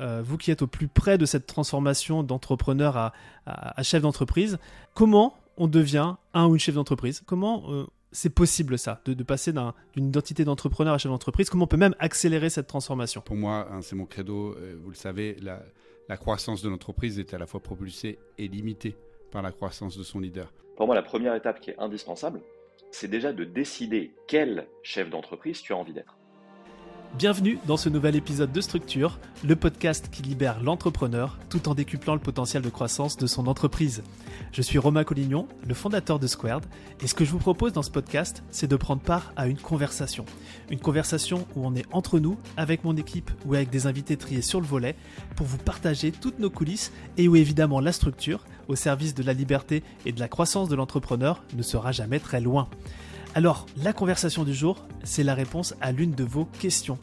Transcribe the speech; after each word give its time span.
euh, 0.00 0.22
vous 0.24 0.36
qui 0.36 0.50
êtes 0.50 0.62
au 0.62 0.66
plus 0.66 0.88
près 0.88 1.18
de 1.18 1.26
cette 1.26 1.46
transformation 1.46 2.22
d'entrepreneur 2.22 2.96
à, 3.46 3.82
chef 3.82 4.02
d'entreprise, 4.02 4.58
comment 4.94 5.36
on 5.56 5.68
devient 5.68 6.16
un 6.32 6.46
ou 6.46 6.54
une 6.54 6.60
chef 6.60 6.74
d'entreprise? 6.74 7.22
Comment 7.26 7.64
euh, 7.68 7.86
c'est 8.10 8.30
possible 8.30 8.78
ça, 8.78 9.00
de, 9.04 9.22
passer 9.22 9.52
d'une 9.52 10.06
identité 10.08 10.44
d'entrepreneur 10.44 10.94
à 10.94 10.98
chef 10.98 11.10
d'entreprise? 11.10 11.48
Comment 11.50 11.64
on 11.64 11.68
peut 11.68 11.76
même 11.76 11.94
accélérer 11.98 12.50
cette 12.50 12.66
transformation? 12.66 13.20
Pour 13.20 13.36
moi, 13.36 13.68
hein, 13.70 13.82
c'est 13.82 13.96
mon 13.96 14.06
credo, 14.06 14.56
euh, 14.56 14.76
vous 14.82 14.90
le 14.90 14.96
savez, 14.96 15.36
la, 15.42 15.62
la 16.08 16.16
croissance 16.16 16.62
de 16.62 16.68
l'entreprise 16.68 17.18
est 17.18 17.34
à 17.34 17.38
la 17.38 17.46
fois 17.46 17.60
propulsée 17.60 18.18
et 18.38 18.48
limitée 18.48 18.96
par 19.30 19.42
la 19.42 19.52
croissance 19.52 19.96
de 19.96 20.02
son 20.02 20.20
leader. 20.20 20.52
Pour 20.76 20.86
moi, 20.86 20.94
la 20.94 21.02
première 21.02 21.34
étape 21.34 21.60
qui 21.60 21.70
est 21.70 21.78
indispensable, 21.78 22.40
c'est 22.90 23.08
déjà 23.08 23.32
de 23.32 23.44
décider 23.44 24.12
quel 24.26 24.66
chef 24.82 25.10
d'entreprise 25.10 25.62
tu 25.62 25.72
as 25.72 25.76
envie 25.76 25.92
d'être. 25.92 26.16
Bienvenue 27.16 27.60
dans 27.68 27.76
ce 27.76 27.88
nouvel 27.88 28.16
épisode 28.16 28.50
de 28.50 28.60
Structure, 28.60 29.20
le 29.44 29.54
podcast 29.54 30.08
qui 30.10 30.22
libère 30.22 30.60
l'entrepreneur 30.60 31.38
tout 31.48 31.68
en 31.68 31.74
décuplant 31.76 32.14
le 32.14 32.20
potentiel 32.20 32.60
de 32.60 32.68
croissance 32.70 33.16
de 33.16 33.28
son 33.28 33.46
entreprise. 33.46 34.02
Je 34.50 34.62
suis 34.62 34.78
Romain 34.78 35.04
Collignon, 35.04 35.46
le 35.64 35.74
fondateur 35.74 36.18
de 36.18 36.26
Squared, 36.26 36.64
et 37.00 37.06
ce 37.06 37.14
que 37.14 37.24
je 37.24 37.30
vous 37.30 37.38
propose 37.38 37.72
dans 37.72 37.84
ce 37.84 37.90
podcast, 37.92 38.42
c'est 38.50 38.66
de 38.66 38.74
prendre 38.74 39.00
part 39.00 39.32
à 39.36 39.46
une 39.46 39.58
conversation. 39.58 40.24
Une 40.70 40.80
conversation 40.80 41.46
où 41.54 41.64
on 41.64 41.76
est 41.76 41.86
entre 41.92 42.18
nous, 42.18 42.36
avec 42.56 42.82
mon 42.82 42.96
équipe 42.96 43.30
ou 43.46 43.54
avec 43.54 43.70
des 43.70 43.86
invités 43.86 44.16
triés 44.16 44.42
sur 44.42 44.60
le 44.60 44.66
volet, 44.66 44.96
pour 45.36 45.46
vous 45.46 45.58
partager 45.58 46.10
toutes 46.10 46.40
nos 46.40 46.50
coulisses 46.50 46.90
et 47.16 47.28
où 47.28 47.36
évidemment 47.36 47.78
la 47.78 47.92
structure, 47.92 48.44
au 48.66 48.74
service 48.74 49.14
de 49.14 49.22
la 49.22 49.34
liberté 49.34 49.84
et 50.04 50.10
de 50.10 50.18
la 50.18 50.26
croissance 50.26 50.68
de 50.68 50.74
l'entrepreneur, 50.74 51.44
ne 51.54 51.62
sera 51.62 51.92
jamais 51.92 52.18
très 52.18 52.40
loin. 52.40 52.68
Alors, 53.36 53.66
la 53.82 53.92
conversation 53.92 54.44
du 54.44 54.54
jour, 54.54 54.86
c'est 55.02 55.24
la 55.24 55.34
réponse 55.34 55.74
à 55.80 55.90
l'une 55.90 56.12
de 56.12 56.22
vos 56.22 56.44
questions. 56.44 57.00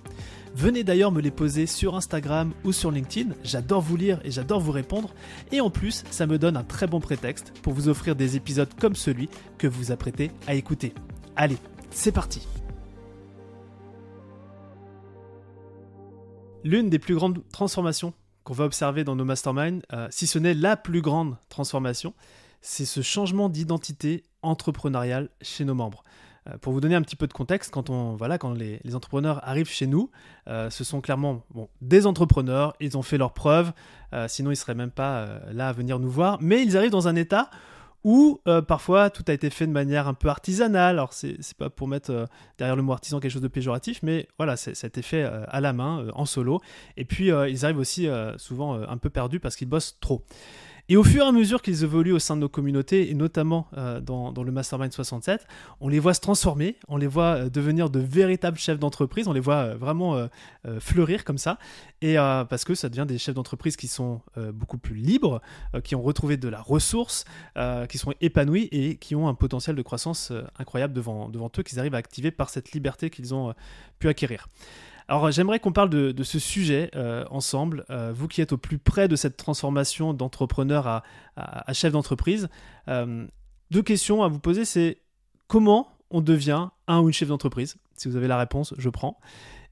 Venez 0.56 0.86
d'ailleurs 0.86 1.12
me 1.12 1.20
les 1.20 1.30
poser 1.30 1.68
sur 1.68 1.94
Instagram 1.94 2.54
ou 2.64 2.72
sur 2.72 2.90
LinkedIn, 2.90 3.36
j'adore 3.44 3.82
vous 3.82 3.98
lire 3.98 4.22
et 4.24 4.32
j'adore 4.32 4.62
vous 4.62 4.72
répondre, 4.72 5.14
et 5.52 5.60
en 5.60 5.70
plus, 5.70 6.06
ça 6.10 6.28
me 6.28 6.38
donne 6.38 6.56
un 6.56 6.64
très 6.64 6.88
bon 6.88 7.02
prétexte 7.02 7.52
pour 7.62 7.74
vous 7.74 7.90
offrir 7.90 8.16
des 8.16 8.38
épisodes 8.38 8.70
comme 8.80 8.96
celui 8.96 9.30
que 9.58 9.68
vous 9.68 9.92
apprêtez 9.92 10.32
à 10.48 10.54
écouter. 10.54 10.94
Allez, 11.36 11.58
c'est 11.90 12.14
parti 12.14 12.48
L'une 16.64 16.90
des 16.90 17.00
plus 17.00 17.16
grandes 17.16 17.44
transformations 17.52 18.14
qu'on 18.46 18.54
va 18.54 18.64
observer 18.64 19.04
dans 19.04 19.18
nos 19.18 19.26
masterminds, 19.26 19.82
euh, 19.92 20.08
si 20.12 20.28
ce 20.28 20.40
n'est 20.40 20.54
la 20.54 20.78
plus 20.78 21.02
grande 21.02 21.36
transformation, 21.50 22.14
c'est 22.62 22.86
ce 22.86 23.02
changement 23.02 23.50
d'identité 23.50 24.24
entrepreneuriale 24.42 25.30
chez 25.42 25.66
nos 25.66 25.76
membres. 25.76 26.04
Euh, 26.50 26.58
pour 26.58 26.74
vous 26.74 26.82
donner 26.82 26.96
un 26.96 27.02
petit 27.02 27.16
peu 27.16 27.28
de 27.28 27.34
contexte, 27.34 27.72
quand, 27.72 27.90
on, 27.90 28.16
voilà, 28.16 28.38
quand 28.38 28.54
les, 28.54 28.80
entrepreneurs 28.96 29.48
arrivent 29.48 29.70
chez 29.70 29.88
nous, 29.88 30.10
euh, 30.48 30.70
ce 30.70 30.84
sont 30.84 31.02
clairement 31.02 31.44
des 31.82 32.08
entrepreneurs, 32.08 32.74
ils 32.80 32.98
ont 32.98 33.04
fait 33.04 33.18
leurs 33.18 33.34
preuves, 33.34 33.72
euh, 34.14 34.28
sinon 34.28 34.50
ils 34.50 34.54
ne 34.54 34.58
seraient 34.58 34.76
même 34.76 34.92
pas 34.92 35.28
là 35.52 35.70
à 35.70 35.74
venir 35.74 36.00
nous 36.00 36.10
voir, 36.10 36.38
mais 36.42 36.64
ils 36.64 36.78
arrivent 36.78 36.92
dans 36.92 37.08
un 37.08 37.16
état 37.16 37.50
où 38.04 38.42
parfois 38.68 39.12
tout 39.12 39.24
a 39.28 39.34
été 39.34 39.52
fait 39.52 39.68
de 39.68 39.72
manière 39.72 40.08
un 40.08 40.16
peu 40.16 40.28
artisanale. 40.28 40.96
Alors 40.96 41.14
c'est 41.14 41.38
pas 41.56 41.70
pour 41.70 41.88
mettre 41.88 42.28
derrière 42.58 42.76
le 42.76 42.82
mot 42.82 42.94
artisan 42.94 43.20
quelque 43.20 43.32
chose 43.32 43.44
de 43.44 43.48
péjoratif, 43.48 44.00
mais 44.02 44.28
voilà, 44.40 44.58
ça 44.58 44.72
a 44.72 44.88
été 44.88 45.04
fait 45.04 45.22
à 45.22 45.62
la 45.62 45.72
main, 45.72 46.08
en 46.16 46.26
solo. 46.26 46.62
Et 46.98 47.06
puis 47.06 47.28
ils 47.28 47.64
arrivent 47.64 47.78
aussi 47.78 48.08
souvent 48.38 48.74
un 48.74 48.98
peu 48.98 49.12
perdus 49.12 49.40
parce 49.40 49.56
qu'ils 49.56 49.70
bossent 49.70 50.00
trop. 50.00 50.26
Et 50.92 50.98
au 50.98 51.06
fur 51.06 51.24
et 51.24 51.26
à 51.26 51.32
mesure 51.32 51.62
qu'ils 51.62 51.86
évoluent 51.86 52.12
au 52.12 52.20
sein 52.20 52.36
de 52.36 52.42
nos 52.42 52.50
communautés, 52.50 53.10
et 53.10 53.14
notamment 53.14 53.66
euh, 53.78 54.02
dans, 54.02 54.34
le 54.44 54.52
Mastermind 54.52 54.92
67, 54.92 55.48
on 55.80 55.88
les 55.88 56.00
voit 56.00 56.14
se 56.14 56.20
transformer, 56.20 56.76
on 56.90 56.98
les 56.98 57.08
voit 57.08 57.46
euh, 57.46 57.50
devenir 57.50 57.90
de 57.90 58.02
véritables 58.02 58.58
chefs 58.58 58.78
d'entreprise, 58.78 59.30
on 59.30 59.32
les 59.32 59.40
voit 59.40 59.56
euh, 59.56 59.76
vraiment 59.78 60.28
fleurir 60.82 61.24
comme 61.24 61.38
ça, 61.38 61.60
et 62.02 62.16
parce 62.16 62.66
que 62.66 62.76
ça 62.76 62.90
devient 62.90 63.06
des 63.08 63.18
chefs 63.18 63.36
d'entreprise 63.36 63.78
qui 63.78 63.88
sont 63.88 64.22
beaucoup 64.54 64.78
plus 64.78 64.96
libres, 64.96 65.42
qui 65.84 65.96
ont 65.96 66.02
retrouvé 66.02 66.36
de 66.36 66.50
la 66.50 66.62
ressource, 66.62 67.26
qui 67.90 67.98
sont 67.98 68.14
épanouis 68.22 68.68
et 68.72 68.96
qui 68.98 69.16
ont 69.16 69.28
un 69.28 69.34
potentiel 69.34 69.76
de 69.76 69.82
croissance 69.82 70.34
incroyable 70.60 70.94
devant, 70.94 71.30
devant 71.30 71.50
eux, 71.58 71.64
qu'ils 71.64 71.80
arrivent 71.80 71.96
à 71.96 72.00
activer 72.00 72.32
par 72.32 72.50
cette 72.50 72.74
liberté 72.74 73.10
qu'ils 73.10 73.34
ont 73.34 73.54
pu 74.00 74.10
acquérir. 74.10 74.48
Alors 75.12 75.30
j'aimerais 75.30 75.60
qu'on 75.60 75.74
parle 75.74 75.90
de, 75.90 76.24
ce 76.24 76.40
sujet 76.40 76.90
euh, 76.96 77.26
ensemble, 77.30 77.84
euh, 77.90 78.14
vous 78.16 78.30
qui 78.30 78.40
êtes 78.40 78.54
au 78.54 78.58
plus 78.58 78.78
près 78.78 79.10
de 79.10 79.18
cette 79.18 79.36
transformation 79.36 80.14
d'entrepreneur 80.14 80.88
à, 81.36 81.74
chef 81.74 81.92
d'entreprise. 81.92 82.48
Euh, 82.88 83.28
deux 83.72 83.82
questions 83.82 84.24
à 84.24 84.30
vous 84.30 84.40
poser, 84.40 84.64
c'est 84.64 85.00
comment 85.50 85.90
on 86.12 86.22
devient 86.22 86.70
un 86.88 87.02
ou 87.02 87.10
une 87.10 87.14
chef 87.14 87.28
d'entreprise? 87.28 87.76
Si 87.98 88.08
vous 88.08 88.16
avez 88.16 88.30
la 88.30 88.38
réponse, 88.38 88.74
je 88.78 88.88
prends. 88.88 89.20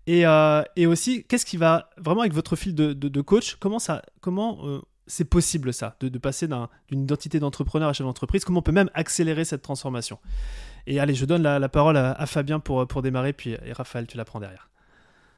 Et, 0.07 0.25
aussi, 0.85 1.23
qu'est-ce 1.23 1.45
qui 1.45 1.55
va 1.55 1.89
vraiment 1.95 2.19
avec 2.19 2.33
votre 2.33 2.57
fil 2.57 2.75
de, 2.75 3.21
coach? 3.21 3.55
Comment 3.61 3.79
ça, 3.79 4.01
comment 4.19 4.81
c'est 5.07 5.23
possible 5.23 5.73
ça, 5.73 5.95
de, 6.01 6.17
passer 6.17 6.49
d'une 6.49 7.03
identité 7.03 7.39
d'entrepreneur 7.39 7.87
à 7.87 7.93
chef 7.93 8.05
d'entreprise? 8.05 8.43
Comment 8.43 8.59
on 8.59 8.63
peut 8.63 8.73
même 8.73 8.89
accélérer 8.93 9.45
cette 9.45 9.61
transformation? 9.61 10.19
Et 10.85 10.99
allez, 10.99 11.15
je 11.15 11.23
donne 11.23 11.43
la, 11.43 11.69
parole 11.69 11.95
à, 11.95 12.25
Fabien 12.25 12.59
pour, 12.59 13.01
démarrer, 13.01 13.31
puis 13.31 13.55
Raphaël, 13.71 14.05
tu 14.05 14.17
la 14.17 14.25
prends 14.25 14.41
derrière. 14.41 14.68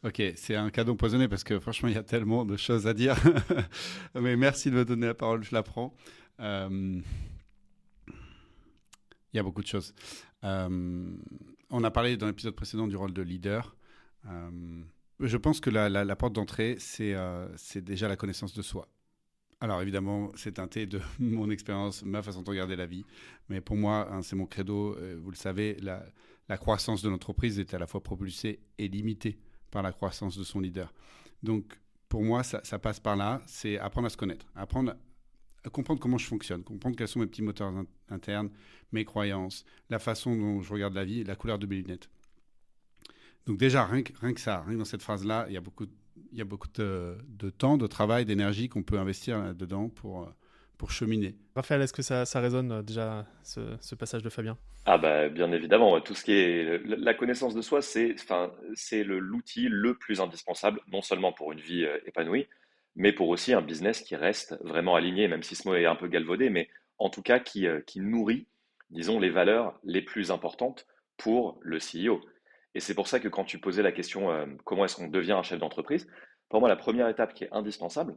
Ok, 0.03 0.19
c'est 0.35 0.55
un 0.55 0.71
cadeau 0.71 0.93
empoisonné 0.93 1.27
parce 1.27 1.43
que 1.43 1.59
franchement, 1.59 1.87
il 1.87 1.93
y 1.93 1.97
a 1.97 2.03
tellement 2.03 2.43
de 2.43 2.57
choses 2.57 2.87
à 2.87 2.93
dire. 2.93 3.15
Mais 4.15 4.35
merci 4.35 4.71
de 4.71 4.77
me 4.77 4.85
donner 4.85 5.05
la 5.05 5.13
parole, 5.13 5.43
je 5.43 5.53
la 5.53 5.61
prends. 5.61 5.93
Euh, 6.39 6.99
il 8.07 9.37
y 9.37 9.39
a 9.39 9.43
beaucoup 9.43 9.61
de 9.61 9.67
choses. 9.67 9.93
Euh, 10.43 11.15
on 11.69 11.83
a 11.83 11.91
parlé 11.91 12.17
dans 12.17 12.25
l'épisode 12.25 12.55
précédent 12.55 12.87
du 12.87 12.95
rôle 12.95 13.13
de 13.13 13.21
leader. 13.21 13.75
Euh, 14.25 14.81
je 15.19 15.37
pense 15.37 15.59
que 15.59 15.69
la, 15.69 16.15
porte 16.15 16.33
d'entrée, 16.33 16.77
c'est 16.79 17.15
déjà 17.77 18.07
la 18.07 18.15
connaissance 18.15 18.55
de 18.55 18.63
soi. 18.63 18.87
Alors 19.59 19.83
évidemment, 19.83 20.31
c'est 20.33 20.53
teinté 20.53 20.87
de 20.87 20.99
mon 21.19 21.51
expérience, 21.51 22.03
ma 22.03 22.23
façon 22.23 22.41
de 22.41 22.49
regarder 22.49 22.75
la 22.75 22.87
vie. 22.87 23.05
Mais 23.49 23.61
pour 23.61 23.75
moi, 23.75 24.11
hein, 24.11 24.23
c'est 24.23 24.35
mon 24.35 24.47
credo. 24.47 24.97
vous 25.21 25.29
le 25.29 25.35
savez, 25.35 25.77
la, 25.79 26.03
la 26.49 26.57
croissance 26.57 27.03
de 27.03 27.09
l'entreprise 27.09 27.59
est 27.59 27.75
à 27.75 27.77
la 27.77 27.85
fois 27.85 28.01
propulsée 28.01 28.61
et 28.79 28.87
limitée 28.87 29.37
par 29.71 29.81
la 29.81 29.91
croissance 29.91 30.37
de 30.37 30.43
son 30.43 30.59
leader. 30.59 30.93
Donc, 31.41 31.79
pour 32.09 32.23
moi, 32.23 32.43
ça, 32.43 32.79
passe 32.79 32.99
par 32.99 33.15
là, 33.15 33.41
c'est 33.47 33.79
apprendre 33.79 34.07
à 34.07 34.09
se 34.09 34.17
connaître, 34.17 34.45
apprendre 34.55 34.93
à 35.63 35.69
comprendre 35.69 35.99
comment 35.99 36.17
je 36.17 36.27
fonctionne, 36.27 36.63
comprendre 36.63 36.95
quels 36.95 37.07
sont 37.07 37.19
mes 37.19 37.27
petits 37.27 37.41
moteurs 37.41 37.71
internes, 38.09 38.49
mes 38.91 39.05
croyances, 39.05 39.63
la 39.89 39.99
façon 39.99 40.35
dont 40.35 40.61
je 40.61 40.73
regarde 40.73 40.93
la 40.93 41.05
vie, 41.05 41.23
la 41.23 41.35
couleur 41.35 41.57
de 41.57 41.65
mes 41.65 41.77
lunettes. 41.77 42.09
Donc 43.45 43.57
déjà, 43.57 43.85
rien 43.85 44.03
que, 44.03 44.41
ça, 44.41 44.61
rien 44.61 44.73
que 44.73 44.79
dans 44.79 44.85
cette 44.85 45.01
phrase-là, 45.01 45.45
il 45.47 45.53
y 45.53 45.57
a 45.57 45.61
beaucoup, 45.61 45.85
il 46.31 46.37
y 46.37 46.41
a 46.41 46.45
beaucoup 46.45 46.67
de, 46.75 47.17
de 47.27 47.49
temps, 47.49 47.77
de 47.77 47.87
travail, 47.87 48.25
d'énergie 48.25 48.69
qu'on 48.69 48.83
peut 48.83 48.99
investir 48.99 49.55
dedans 49.55 49.87
pour, 49.89 50.31
pour 50.81 50.89
cheminer. 50.89 51.35
Raphaël, 51.53 51.79
est-ce 51.83 51.93
que 51.93 52.01
ça, 52.01 52.39
résonne 52.39 52.71
euh, 52.71 52.81
déjà, 52.81 53.27
ce, 53.43 53.93
passage 53.93 54.23
de 54.23 54.29
Fabien? 54.29 54.57
Ah 54.87 54.97
bah 54.97 55.29
bien 55.29 55.51
évidemment, 55.51 56.01
tout 56.01 56.15
ce 56.15 56.23
qui 56.23 56.31
est 56.31 56.81
la 56.83 57.13
connaissance 57.13 57.53
de 57.53 57.61
soi, 57.61 57.83
c'est 57.83 58.15
enfin, 58.15 58.51
l'outil 59.05 59.67
le 59.69 59.93
plus 59.93 60.21
indispensable, 60.21 60.81
non 60.91 61.03
seulement 61.03 61.33
pour 61.33 61.51
une 61.51 61.59
vie 61.59 61.85
euh, 61.85 61.99
épanouie, 62.07 62.47
mais 62.95 63.13
pour 63.13 63.29
aussi 63.29 63.53
un 63.53 63.61
business 63.61 64.01
qui 64.01 64.15
reste 64.15 64.57
vraiment 64.63 64.95
aligné, 64.95 65.27
même 65.27 65.43
si 65.43 65.55
ce 65.55 65.67
mot 65.67 65.75
est 65.75 65.85
un 65.85 65.95
peu 65.95 66.07
galvaudé, 66.07 66.49
mais 66.49 66.67
en 66.97 67.11
tout 67.11 67.21
cas 67.21 67.37
qui, 67.37 67.67
euh, 67.67 67.81
qui 67.81 67.99
nourrit, 67.99 68.47
disons, 68.89 69.19
les 69.19 69.29
valeurs 69.29 69.79
les 69.83 70.01
plus 70.01 70.31
importantes 70.31 70.87
pour 71.15 71.59
le 71.61 71.77
CEO. 71.77 72.21
Et 72.73 72.79
c'est 72.79 72.95
pour 72.95 73.07
ça 73.07 73.19
que 73.19 73.27
quand 73.27 73.43
tu 73.43 73.59
posais 73.59 73.83
la 73.83 73.91
question 73.91 74.29
comment 74.63 74.85
est-ce 74.85 74.95
qu'on 74.95 75.09
devient 75.09 75.33
un 75.33 75.43
chef 75.43 75.59
d'entreprise, 75.59 76.07
pour 76.49 76.59
moi 76.59 76.69
la 76.69 76.75
première 76.75 77.07
étape 77.07 77.35
qui 77.35 77.43
est 77.43 77.51
indispensable, 77.51 78.15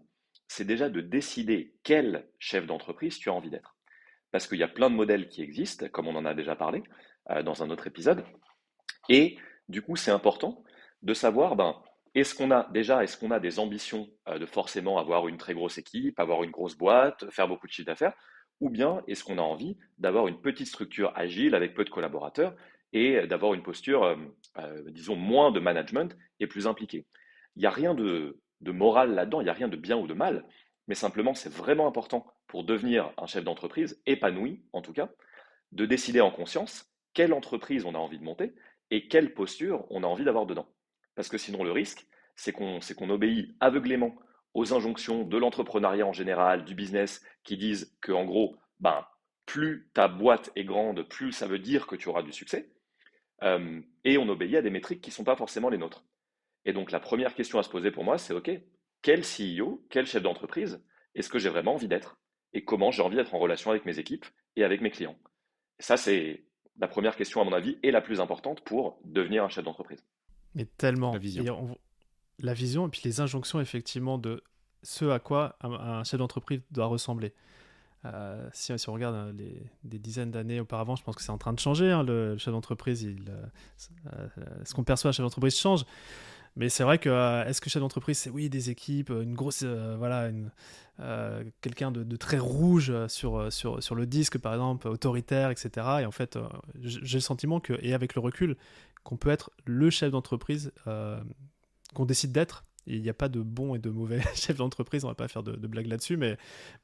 c'est 0.48 0.64
déjà 0.64 0.88
de 0.88 1.00
décider 1.00 1.74
quel 1.82 2.28
chef 2.38 2.66
d'entreprise 2.66 3.18
tu 3.18 3.28
as 3.28 3.32
envie 3.32 3.50
d'être. 3.50 3.76
Parce 4.30 4.46
qu'il 4.46 4.58
y 4.58 4.64
a 4.64 4.68
plein 4.68 4.90
de 4.90 4.94
modèles 4.94 5.28
qui 5.28 5.42
existent, 5.42 5.88
comme 5.88 6.08
on 6.08 6.16
en 6.16 6.24
a 6.24 6.34
déjà 6.34 6.56
parlé 6.56 6.82
euh, 7.30 7.42
dans 7.42 7.62
un 7.62 7.70
autre 7.70 7.86
épisode. 7.86 8.24
Et 9.08 9.38
du 9.68 9.82
coup, 9.82 9.96
c'est 9.96 10.10
important 10.10 10.64
de 11.02 11.14
savoir, 11.14 11.56
ben, 11.56 11.80
est-ce 12.14 12.34
qu'on 12.34 12.50
a 12.50 12.68
déjà, 12.72 13.02
est-ce 13.02 13.16
qu'on 13.16 13.30
a 13.30 13.40
des 13.40 13.58
ambitions 13.58 14.08
euh, 14.28 14.38
de 14.38 14.46
forcément 14.46 14.98
avoir 14.98 15.28
une 15.28 15.38
très 15.38 15.54
grosse 15.54 15.78
équipe, 15.78 16.18
avoir 16.18 16.42
une 16.42 16.50
grosse 16.50 16.76
boîte, 16.76 17.30
faire 17.30 17.48
beaucoup 17.48 17.66
de 17.66 17.72
chiffre 17.72 17.86
d'affaires, 17.86 18.14
ou 18.60 18.70
bien 18.70 19.02
est-ce 19.08 19.24
qu'on 19.24 19.38
a 19.38 19.42
envie 19.42 19.76
d'avoir 19.98 20.28
une 20.28 20.40
petite 20.40 20.68
structure 20.68 21.12
agile 21.16 21.54
avec 21.54 21.74
peu 21.74 21.84
de 21.84 21.90
collaborateurs 21.90 22.54
et 22.92 23.26
d'avoir 23.26 23.54
une 23.54 23.62
posture, 23.62 24.04
euh, 24.04 24.82
disons, 24.90 25.16
moins 25.16 25.50
de 25.50 25.60
management 25.60 26.16
et 26.40 26.46
plus 26.46 26.66
impliquée? 26.66 27.06
Il 27.56 27.60
n'y 27.60 27.66
a 27.66 27.70
rien 27.70 27.94
de, 27.94 28.40
de 28.64 28.72
morale 28.72 29.14
là-dedans, 29.14 29.40
il 29.40 29.44
n'y 29.44 29.50
a 29.50 29.54
rien 29.54 29.68
de 29.68 29.76
bien 29.76 29.96
ou 29.96 30.06
de 30.06 30.14
mal, 30.14 30.44
mais 30.88 30.94
simplement 30.94 31.34
c'est 31.34 31.52
vraiment 31.52 31.86
important 31.86 32.26
pour 32.46 32.64
devenir 32.64 33.12
un 33.18 33.26
chef 33.26 33.44
d'entreprise, 33.44 34.00
épanoui 34.06 34.64
en 34.72 34.82
tout 34.82 34.92
cas, 34.92 35.10
de 35.72 35.86
décider 35.86 36.20
en 36.20 36.30
conscience 36.30 36.92
quelle 37.12 37.32
entreprise 37.32 37.84
on 37.84 37.94
a 37.94 37.98
envie 37.98 38.18
de 38.18 38.24
monter 38.24 38.54
et 38.90 39.08
quelle 39.08 39.34
posture 39.34 39.86
on 39.90 40.02
a 40.02 40.06
envie 40.06 40.24
d'avoir 40.24 40.46
dedans. 40.46 40.68
Parce 41.14 41.28
que 41.28 41.38
sinon 41.38 41.62
le 41.62 41.70
risque, 41.70 42.06
c'est 42.36 42.52
qu'on 42.52 43.10
obéit 43.10 43.54
aveuglément 43.60 44.14
aux 44.54 44.72
injonctions 44.72 45.24
de 45.24 45.36
l'entrepreneuriat 45.36 46.06
en 46.06 46.12
général, 46.12 46.64
du 46.64 46.74
business, 46.74 47.24
qui 47.42 47.56
disent 47.56 47.96
que 48.00 48.12
en 48.12 48.24
gros, 48.24 48.56
ben, 48.80 49.04
plus 49.46 49.90
ta 49.94 50.08
boîte 50.08 50.50
est 50.56 50.64
grande, 50.64 51.02
plus 51.02 51.32
ça 51.32 51.46
veut 51.46 51.58
dire 51.58 51.86
que 51.86 51.96
tu 51.96 52.08
auras 52.08 52.22
du 52.22 52.32
succès. 52.32 52.70
Euh, 53.42 53.80
et 54.04 54.16
on 54.16 54.28
obéit 54.28 54.56
à 54.56 54.62
des 54.62 54.70
métriques 54.70 55.00
qui 55.00 55.10
ne 55.10 55.14
sont 55.14 55.24
pas 55.24 55.36
forcément 55.36 55.68
les 55.68 55.78
nôtres. 55.78 56.04
Et 56.64 56.72
donc 56.72 56.90
la 56.90 57.00
première 57.00 57.34
question 57.34 57.58
à 57.58 57.62
se 57.62 57.68
poser 57.68 57.90
pour 57.90 58.04
moi, 58.04 58.18
c'est 58.18 58.34
OK, 58.34 58.50
quel 59.02 59.22
CEO, 59.22 59.84
quel 59.90 60.06
chef 60.06 60.22
d'entreprise 60.22 60.82
est-ce 61.14 61.28
que 61.28 61.38
j'ai 61.38 61.48
vraiment 61.48 61.74
envie 61.74 61.88
d'être 61.88 62.18
et 62.52 62.64
comment 62.64 62.90
j'ai 62.90 63.02
envie 63.02 63.16
d'être 63.16 63.34
en 63.34 63.38
relation 63.38 63.70
avec 63.70 63.84
mes 63.84 63.98
équipes 63.98 64.26
et 64.56 64.64
avec 64.64 64.80
mes 64.80 64.90
clients? 64.90 65.16
ça, 65.78 65.96
c'est 65.96 66.44
la 66.78 66.88
première 66.88 67.16
question, 67.16 67.40
à 67.40 67.44
mon 67.44 67.52
avis, 67.52 67.78
et 67.82 67.90
la 67.90 68.00
plus 68.00 68.20
importante 68.20 68.60
pour 68.62 68.98
devenir 69.04 69.44
un 69.44 69.48
chef 69.48 69.64
d'entreprise. 69.64 70.04
Mais 70.54 70.64
tellement. 70.64 71.12
La 71.12 71.18
vision. 71.18 71.78
la 72.38 72.54
vision 72.54 72.86
et 72.86 72.90
puis 72.90 73.02
les 73.04 73.20
injonctions, 73.20 73.60
effectivement, 73.60 74.18
de 74.18 74.42
ce 74.82 75.06
à 75.06 75.18
quoi 75.18 75.56
un, 75.60 76.04
chef 76.04 76.18
d'entreprise 76.18 76.60
doit 76.70 76.86
ressembler. 76.86 77.32
Euh, 78.04 78.48
si, 78.52 78.72
on 78.88 78.92
regarde 78.92 79.14
euh, 79.14 79.32
les, 79.32 79.62
des 79.82 79.98
dizaines 79.98 80.30
d'années 80.30 80.60
auparavant, 80.60 80.94
je 80.94 81.02
pense 81.02 81.16
que 81.16 81.22
c'est 81.22 81.30
en 81.30 81.38
train 81.38 81.54
de 81.54 81.58
changer. 81.58 81.90
Hein, 81.90 82.02
le, 82.02 82.36
chef 82.36 82.52
d'entreprise, 82.52 83.06
euh, 83.06 84.28
ce 84.64 84.74
qu'on 84.74 84.84
perçoit 84.84 85.08
un 85.08 85.12
chef 85.12 85.24
d'entreprise 85.24 85.58
change. 85.58 85.84
Mais 86.56 86.68
c'est 86.68 86.84
vrai 86.84 86.98
que 86.98 87.08
euh, 87.08 87.44
est-ce 87.44 87.60
que 87.60 87.68
chef 87.68 87.80
d'entreprise, 87.80 88.18
c'est 88.18 88.30
oui 88.30 88.48
des 88.48 88.70
équipes, 88.70 89.10
une 89.10 89.34
grosse, 89.34 89.62
euh, 89.64 89.96
voilà, 89.98 90.30
euh, 91.00 91.44
quelqu'un 91.60 91.90
de, 91.90 92.16
très 92.16 92.38
rouge 92.38 92.92
sur, 93.08 93.52
sur, 93.52 93.82
sur 93.82 93.94
le 93.94 94.06
disque 94.06 94.38
par 94.38 94.52
exemple, 94.54 94.86
autoritaire, 94.88 95.50
etc. 95.50 95.70
Et 96.02 96.06
en 96.06 96.12
fait, 96.12 96.38
j'ai 96.80 97.16
le 97.16 97.22
sentiment 97.22 97.58
que, 97.58 97.72
et 97.82 97.92
avec 97.92 98.14
le 98.14 98.20
recul, 98.20 98.56
qu'on 99.02 99.16
peut 99.16 99.30
être 99.30 99.50
le 99.64 99.90
chef 99.90 100.10
d'entreprise 100.12 100.72
qu'on 101.94 102.04
décide 102.06 102.32
d'être. 102.32 102.64
Il 102.86 103.00
n'y 103.00 103.08
a 103.08 103.14
pas 103.14 103.30
de 103.30 103.40
bon 103.40 103.74
et 103.74 103.78
de 103.78 103.88
mauvais 103.88 104.20
chef 104.34 104.56
d'entreprise, 104.56 105.04
on 105.04 105.08
va 105.08 105.14
pas 105.14 105.28
faire 105.28 105.42
de, 105.42 105.66
blagues 105.66 105.86
là-dessus, 105.86 106.16
mais, 106.16 106.36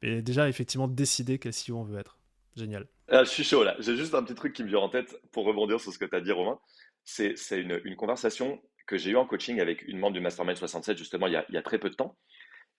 mais 0.02 0.22
déjà 0.22 0.48
effectivement 0.48 0.88
décider 0.88 1.38
quel 1.38 1.52
CEO 1.52 1.76
on 1.76 1.84
veut 1.84 1.98
être. 1.98 2.16
Génial. 2.56 2.88
je 3.08 3.24
suis 3.24 3.44
chaud 3.44 3.62
là. 3.62 3.76
J'ai 3.78 3.96
juste 3.96 4.14
un 4.14 4.24
petit 4.24 4.34
truc 4.34 4.52
qui 4.52 4.64
me 4.64 4.68
vient 4.68 4.80
en 4.80 4.88
tête 4.88 5.20
pour 5.30 5.44
rebondir 5.44 5.80
sur 5.80 5.92
ce 5.92 5.98
que 5.98 6.04
tu 6.04 6.16
as 6.16 6.20
dit, 6.20 6.32
Romain. 6.32 6.58
C'est 7.04 7.36
une, 7.52 7.80
une, 7.84 7.96
conversation 7.96 8.60
que 8.90 8.98
j'ai 8.98 9.12
eu 9.12 9.16
en 9.16 9.24
coaching 9.24 9.60
avec 9.60 9.86
une 9.86 9.98
membre 9.98 10.14
du 10.14 10.20
Mastermind 10.20 10.58
67 10.58 10.98
justement 10.98 11.28
il 11.28 11.32
y 11.32 11.56
a, 11.56 11.62
très 11.62 11.78
peu 11.78 11.90
de 11.90 11.94
temps 11.94 12.18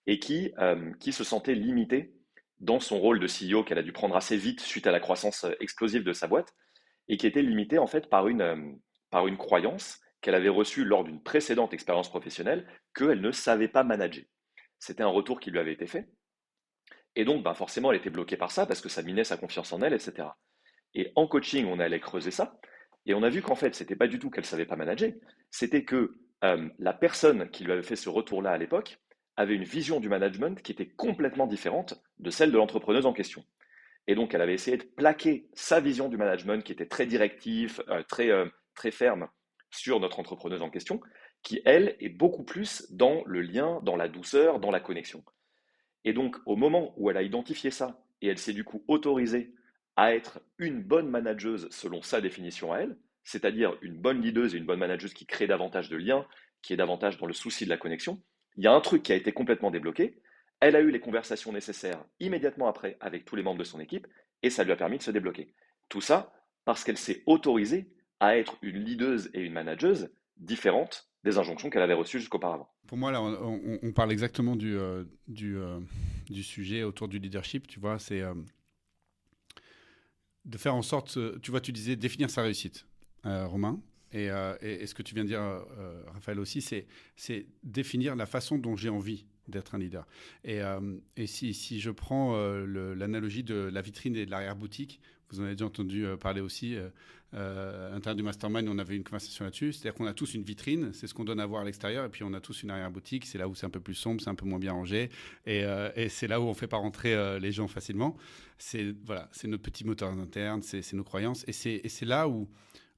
et 0.06 0.18
qui, 0.18 0.52
euh, 0.58 0.92
qui 1.00 1.10
se 1.10 1.24
sentait 1.24 1.54
limitée 1.54 2.12
dans 2.60 2.80
son 2.80 3.00
rôle 3.00 3.18
de 3.18 3.26
CEO 3.26 3.64
qu'elle 3.64 3.78
a 3.78 3.82
dû 3.82 3.92
prendre 3.92 4.14
assez 4.14 4.36
vite 4.36 4.60
suite 4.60 4.86
à 4.86 4.92
la 4.92 5.00
croissance 5.00 5.44
euh, 5.44 5.54
explosive 5.58 6.04
de 6.04 6.12
sa 6.12 6.26
boîte 6.26 6.54
et 7.08 7.16
qui 7.16 7.26
était 7.26 7.40
limitée 7.40 7.78
en 7.78 7.86
fait 7.86 8.10
par 8.10 8.28
une, 8.28 8.42
euh, 8.42 8.72
par 9.08 9.26
une 9.26 9.38
croyance 9.38 10.00
qu'elle 10.20 10.34
avait 10.34 10.50
reçue 10.50 10.84
lors 10.84 11.02
d'une 11.02 11.22
précédente 11.22 11.72
expérience 11.72 12.10
professionnelle 12.10 12.68
qu'elle 12.94 13.22
ne 13.22 13.32
savait 13.32 13.68
pas 13.68 13.82
manager. 13.82 14.24
C'était 14.78 15.02
un 15.02 15.08
retour 15.08 15.40
qui 15.40 15.50
lui 15.50 15.58
avait 15.58 15.72
été 15.72 15.86
fait. 15.86 16.10
Et 17.16 17.24
donc, 17.24 17.42
ben 17.42 17.54
forcément, 17.54 17.90
elle 17.90 17.98
était 17.98 18.10
bloquée 18.10 18.36
par 18.36 18.50
ça 18.50 18.66
parce 18.66 18.82
que 18.82 18.88
ça 18.90 19.02
minait 19.02 19.24
sa 19.24 19.38
confiance 19.38 19.72
en 19.72 19.80
elle, 19.80 19.94
etc. 19.94 20.28
Et 20.94 21.10
en 21.16 21.26
coaching, 21.26 21.66
on 21.66 21.80
allait 21.80 22.00
creuser 22.00 22.30
ça. 22.30 22.58
Et 23.06 23.14
on 23.14 23.22
a 23.22 23.30
vu 23.30 23.42
qu'en 23.42 23.54
fait, 23.54 23.74
ce 23.74 23.82
n'était 23.82 23.96
pas 23.96 24.06
du 24.06 24.18
tout 24.18 24.30
qu'elle 24.30 24.44
ne 24.44 24.48
savait 24.48 24.66
pas 24.66 24.76
manager, 24.76 25.10
c'était 25.50 25.84
que 25.84 26.16
euh, 26.44 26.68
la 26.78 26.92
personne 26.92 27.50
qui 27.50 27.64
lui 27.64 27.72
avait 27.72 27.82
fait 27.82 27.96
ce 27.96 28.08
retour-là 28.08 28.50
à 28.50 28.58
l'époque 28.58 28.98
avait 29.36 29.54
une 29.54 29.64
vision 29.64 30.00
du 30.00 30.08
management 30.08 30.60
qui 30.62 30.72
était 30.72 30.88
complètement 30.88 31.46
différente 31.46 32.02
de 32.18 32.30
celle 32.30 32.52
de 32.52 32.56
l'entrepreneuse 32.56 33.06
en 33.06 33.12
question. 33.12 33.44
Et 34.06 34.14
donc, 34.14 34.34
elle 34.34 34.42
avait 34.42 34.54
essayé 34.54 34.76
de 34.76 34.82
plaquer 34.84 35.48
sa 35.54 35.80
vision 35.80 36.08
du 36.08 36.16
management 36.16 36.64
qui 36.64 36.72
était 36.72 36.86
très 36.86 37.06
directif, 37.06 37.80
euh, 37.88 38.02
très, 38.02 38.30
euh, 38.30 38.46
très 38.74 38.90
ferme 38.90 39.28
sur 39.70 40.00
notre 40.00 40.20
entrepreneuse 40.20 40.62
en 40.62 40.70
question, 40.70 41.00
qui, 41.42 41.60
elle, 41.64 41.96
est 42.00 42.08
beaucoup 42.08 42.44
plus 42.44 42.86
dans 42.90 43.22
le 43.26 43.40
lien, 43.40 43.80
dans 43.82 43.96
la 43.96 44.08
douceur, 44.08 44.60
dans 44.60 44.70
la 44.70 44.80
connexion. 44.80 45.24
Et 46.04 46.12
donc, 46.12 46.36
au 46.46 46.56
moment 46.56 46.94
où 46.96 47.10
elle 47.10 47.16
a 47.16 47.22
identifié 47.22 47.70
ça, 47.70 48.04
et 48.20 48.28
elle 48.28 48.38
s'est 48.38 48.52
du 48.52 48.64
coup 48.64 48.84
autorisée 48.88 49.54
à 49.96 50.14
être 50.14 50.40
une 50.58 50.82
bonne 50.82 51.08
manageuse 51.08 51.68
selon 51.70 52.02
sa 52.02 52.20
définition 52.20 52.72
à 52.72 52.78
elle, 52.78 52.96
c'est-à-dire 53.24 53.76
une 53.82 53.96
bonne 53.96 54.20
leaduse 54.20 54.54
et 54.54 54.58
une 54.58 54.64
bonne 54.64 54.78
manageuse 54.78 55.14
qui 55.14 55.26
crée 55.26 55.46
davantage 55.46 55.88
de 55.88 55.96
liens, 55.96 56.26
qui 56.62 56.72
est 56.72 56.76
davantage 56.76 57.18
dans 57.18 57.26
le 57.26 57.32
souci 57.32 57.64
de 57.64 57.70
la 57.70 57.76
connexion, 57.76 58.20
il 58.56 58.64
y 58.64 58.66
a 58.66 58.72
un 58.72 58.80
truc 58.80 59.02
qui 59.02 59.12
a 59.12 59.16
été 59.16 59.32
complètement 59.32 59.70
débloqué. 59.70 60.20
Elle 60.60 60.76
a 60.76 60.80
eu 60.80 60.90
les 60.90 61.00
conversations 61.00 61.52
nécessaires 61.52 62.04
immédiatement 62.20 62.68
après 62.68 62.96
avec 63.00 63.24
tous 63.24 63.36
les 63.36 63.42
membres 63.42 63.58
de 63.58 63.64
son 63.64 63.80
équipe 63.80 64.06
et 64.42 64.50
ça 64.50 64.64
lui 64.64 64.72
a 64.72 64.76
permis 64.76 64.98
de 64.98 65.02
se 65.02 65.10
débloquer. 65.10 65.54
Tout 65.88 66.00
ça 66.00 66.32
parce 66.64 66.84
qu'elle 66.84 66.98
s'est 66.98 67.22
autorisée 67.26 67.92
à 68.20 68.36
être 68.36 68.56
une 68.62 68.78
leaduse 68.84 69.30
et 69.34 69.40
une 69.40 69.52
manageuse 69.52 70.10
différente 70.36 71.08
des 71.24 71.38
injonctions 71.38 71.70
qu'elle 71.70 71.82
avait 71.82 71.94
reçues 71.94 72.18
jusqu'auparavant. 72.18 72.68
Pour 72.86 72.98
moi, 72.98 73.12
là, 73.12 73.22
on, 73.22 73.92
parle 73.92 74.12
exactement 74.12 74.56
du, 74.56 74.76
euh, 74.76 75.04
euh, 75.42 75.80
du, 76.28 76.42
sujet 76.42 76.82
autour 76.82 77.08
du 77.08 77.18
leadership. 77.18 77.66
Tu 77.66 77.80
vois, 77.80 77.98
c'est 77.98 78.20
euh, 78.20 78.34
de 80.44 80.58
faire 80.58 80.74
en 80.74 80.82
sorte, 80.82 81.18
tu 81.40 81.50
vois, 81.50 81.60
tu 81.60 81.72
disais 81.72 81.96
définir 81.96 82.30
sa 82.30 82.42
réussite, 82.42 82.86
euh, 83.26 83.46
Romain. 83.46 83.80
Euh, 84.14 84.56
et, 84.60 84.86
ce 84.86 84.94
que 84.94 85.02
tu 85.02 85.14
viens 85.14 85.24
de 85.24 85.28
dire, 85.28 85.40
euh, 85.40 86.02
Raphaël 86.12 86.38
aussi, 86.38 86.60
c'est 86.60 87.46
définir 87.62 88.14
la 88.16 88.26
façon 88.26 88.58
dont 88.58 88.76
j'ai 88.76 88.90
envie 88.90 89.26
d'être 89.48 89.74
un 89.74 89.78
leader. 89.78 90.06
Et, 90.44 90.60
et 91.16 91.26
si, 91.26 91.52
si, 91.54 91.80
je 91.80 91.90
prends 91.90 92.36
l'analogie 92.64 93.42
de 93.42 93.70
la 93.72 93.82
vitrine 93.82 94.14
et 94.16 94.24
de 94.24 94.30
l'arrière-boutique, 94.30 95.00
vous 95.32 95.40
en 95.40 95.44
avez 95.44 95.54
déjà 95.54 95.66
entendu 95.66 96.06
parler 96.20 96.40
aussi, 96.40 96.76
euh, 97.34 97.88
à 97.88 97.92
l'intérieur 97.92 98.16
du 98.16 98.22
mastermind, 98.22 98.68
on 98.68 98.78
avait 98.78 98.94
une 98.94 99.04
conversation 99.04 99.44
là-dessus. 99.44 99.72
C'est-à-dire 99.72 99.94
qu'on 99.94 100.06
a 100.06 100.12
tous 100.12 100.34
une 100.34 100.42
vitrine, 100.42 100.92
c'est 100.92 101.06
ce 101.06 101.14
qu'on 101.14 101.24
donne 101.24 101.40
à 101.40 101.46
voir 101.46 101.62
à 101.62 101.64
l'extérieur, 101.64 102.04
et 102.04 102.08
puis 102.10 102.24
on 102.24 102.34
a 102.34 102.40
tous 102.40 102.62
une 102.62 102.70
arrière-boutique, 102.70 103.24
c'est 103.24 103.38
là 103.38 103.48
où 103.48 103.54
c'est 103.54 103.66
un 103.66 103.70
peu 103.70 103.80
plus 103.80 103.94
sombre, 103.94 104.20
c'est 104.20 104.28
un 104.28 104.34
peu 104.34 104.44
moins 104.44 104.58
bien 104.58 104.72
rangé, 104.72 105.10
et, 105.46 105.64
euh, 105.64 106.08
c'est 106.08 106.28
là 106.28 106.40
où 106.40 106.44
on 106.44 106.54
fait 106.54 106.66
pas 106.66 106.76
rentrer 106.76 107.14
euh, 107.14 107.38
les 107.38 107.52
gens 107.52 107.68
facilement. 107.68 108.16
C'est 108.58 108.94
voilà, 109.04 109.28
c'est 109.32 109.48
notre 109.48 109.62
petit 109.62 109.84
moteur 109.84 110.10
interne, 110.10 110.62
c'est 110.62 110.92
nos 110.92 111.04
croyances, 111.04 111.44
et 111.48 111.52
c'est 111.52 112.04
là 112.04 112.28
où, 112.28 112.48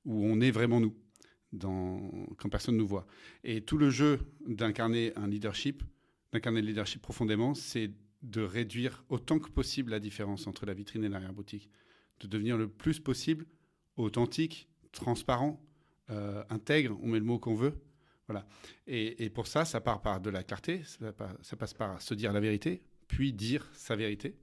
on 0.04 0.40
est 0.40 0.50
vraiment 0.50 0.80
nous, 0.80 0.94
quand 2.36 2.48
personne 2.50 2.76
nous 2.76 2.86
voit. 2.86 3.06
Et 3.44 3.60
tout 3.60 3.78
le 3.78 3.88
jeu 3.88 4.18
d'incarner 4.46 5.12
un 5.16 5.28
leadership, 5.28 5.82
d'incarner 6.32 6.60
le 6.60 6.66
leadership 6.66 7.00
profondément, 7.00 7.54
c'est 7.54 7.92
de 8.22 8.42
réduire 8.42 9.04
autant 9.10 9.38
que 9.38 9.48
possible 9.48 9.92
la 9.92 10.00
différence 10.00 10.46
entre 10.46 10.66
la 10.66 10.74
vitrine 10.74 11.04
et 11.04 11.08
l'arrière-boutique, 11.08 11.70
de 12.24 12.28
devenir 12.28 12.56
le 12.56 12.68
plus 12.68 13.00
possible 13.00 13.46
authentique, 13.96 14.68
transparent, 14.92 15.60
euh, 16.10 16.42
intègre, 16.50 16.98
on 17.02 17.08
met 17.08 17.18
le 17.18 17.24
mot 17.24 17.38
qu'on 17.38 17.54
veut. 17.54 17.74
Voilà. 18.26 18.46
Et, 18.86 19.28
pour 19.30 19.46
ça, 19.46 19.64
ça 19.64 19.80
part 19.80 20.00
par 20.00 20.20
de 20.20 20.30
la 20.30 20.42
clarté, 20.42 20.82
ça, 20.84 21.56
passe 21.56 21.74
par 21.74 22.00
se 22.00 22.14
dire 22.14 22.32
la 22.32 22.40
vérité, 22.40 22.82
puis 23.06 23.32
dire 23.32 23.68
sa 23.74 23.96
vérité. 23.96 24.36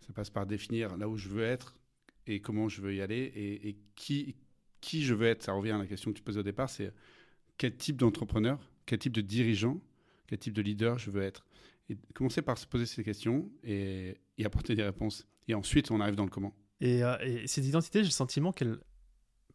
Ça 0.00 0.12
passe 0.12 0.28
par 0.28 0.46
définir 0.46 0.96
là 0.96 1.08
où 1.08 1.16
je 1.16 1.28
veux 1.28 1.42
être 1.42 1.78
et 2.26 2.40
comment 2.40 2.68
je 2.68 2.82
veux 2.82 2.94
y 2.94 3.00
aller 3.00 3.32
et, 3.34 3.78
qui, 3.94 4.34
je 4.82 5.14
veux 5.14 5.26
être. 5.26 5.42
Ça 5.42 5.52
revient 5.52 5.70
à 5.70 5.78
la 5.78 5.86
question 5.86 6.12
que 6.12 6.18
tu 6.18 6.22
posais 6.22 6.40
au 6.40 6.44
départ, 6.44 6.68
c'est 6.68 6.92
quel 7.56 7.74
type 7.76 7.96
d'entrepreneur, 7.96 8.70
quel 8.84 8.98
type 8.98 9.12
de 9.14 9.22
dirigeant, 9.22 9.80
quel 10.26 10.38
type 10.38 10.52
de 10.52 10.60
leader 10.60 10.98
je 10.98 11.10
veux 11.10 11.22
être? 11.22 11.46
Et 11.88 11.96
commencer 12.14 12.42
par 12.42 12.58
se 12.58 12.66
poser 12.66 12.86
ces 12.86 13.04
questions 13.04 13.50
et, 13.62 14.18
et 14.36 14.44
apporter 14.44 14.74
des 14.74 14.82
réponses. 14.82 15.26
Et 15.48 15.54
ensuite, 15.54 15.90
on 15.90 16.00
arrive 16.00 16.14
dans 16.14 16.24
le 16.24 16.30
comment. 16.30 16.54
Euh, 16.84 17.16
et, 17.20 17.46
cette 17.46 17.64
identité, 17.64 18.00
j'ai 18.00 18.08
le 18.08 18.12
sentiment 18.12 18.52
qu'elle, 18.52 18.78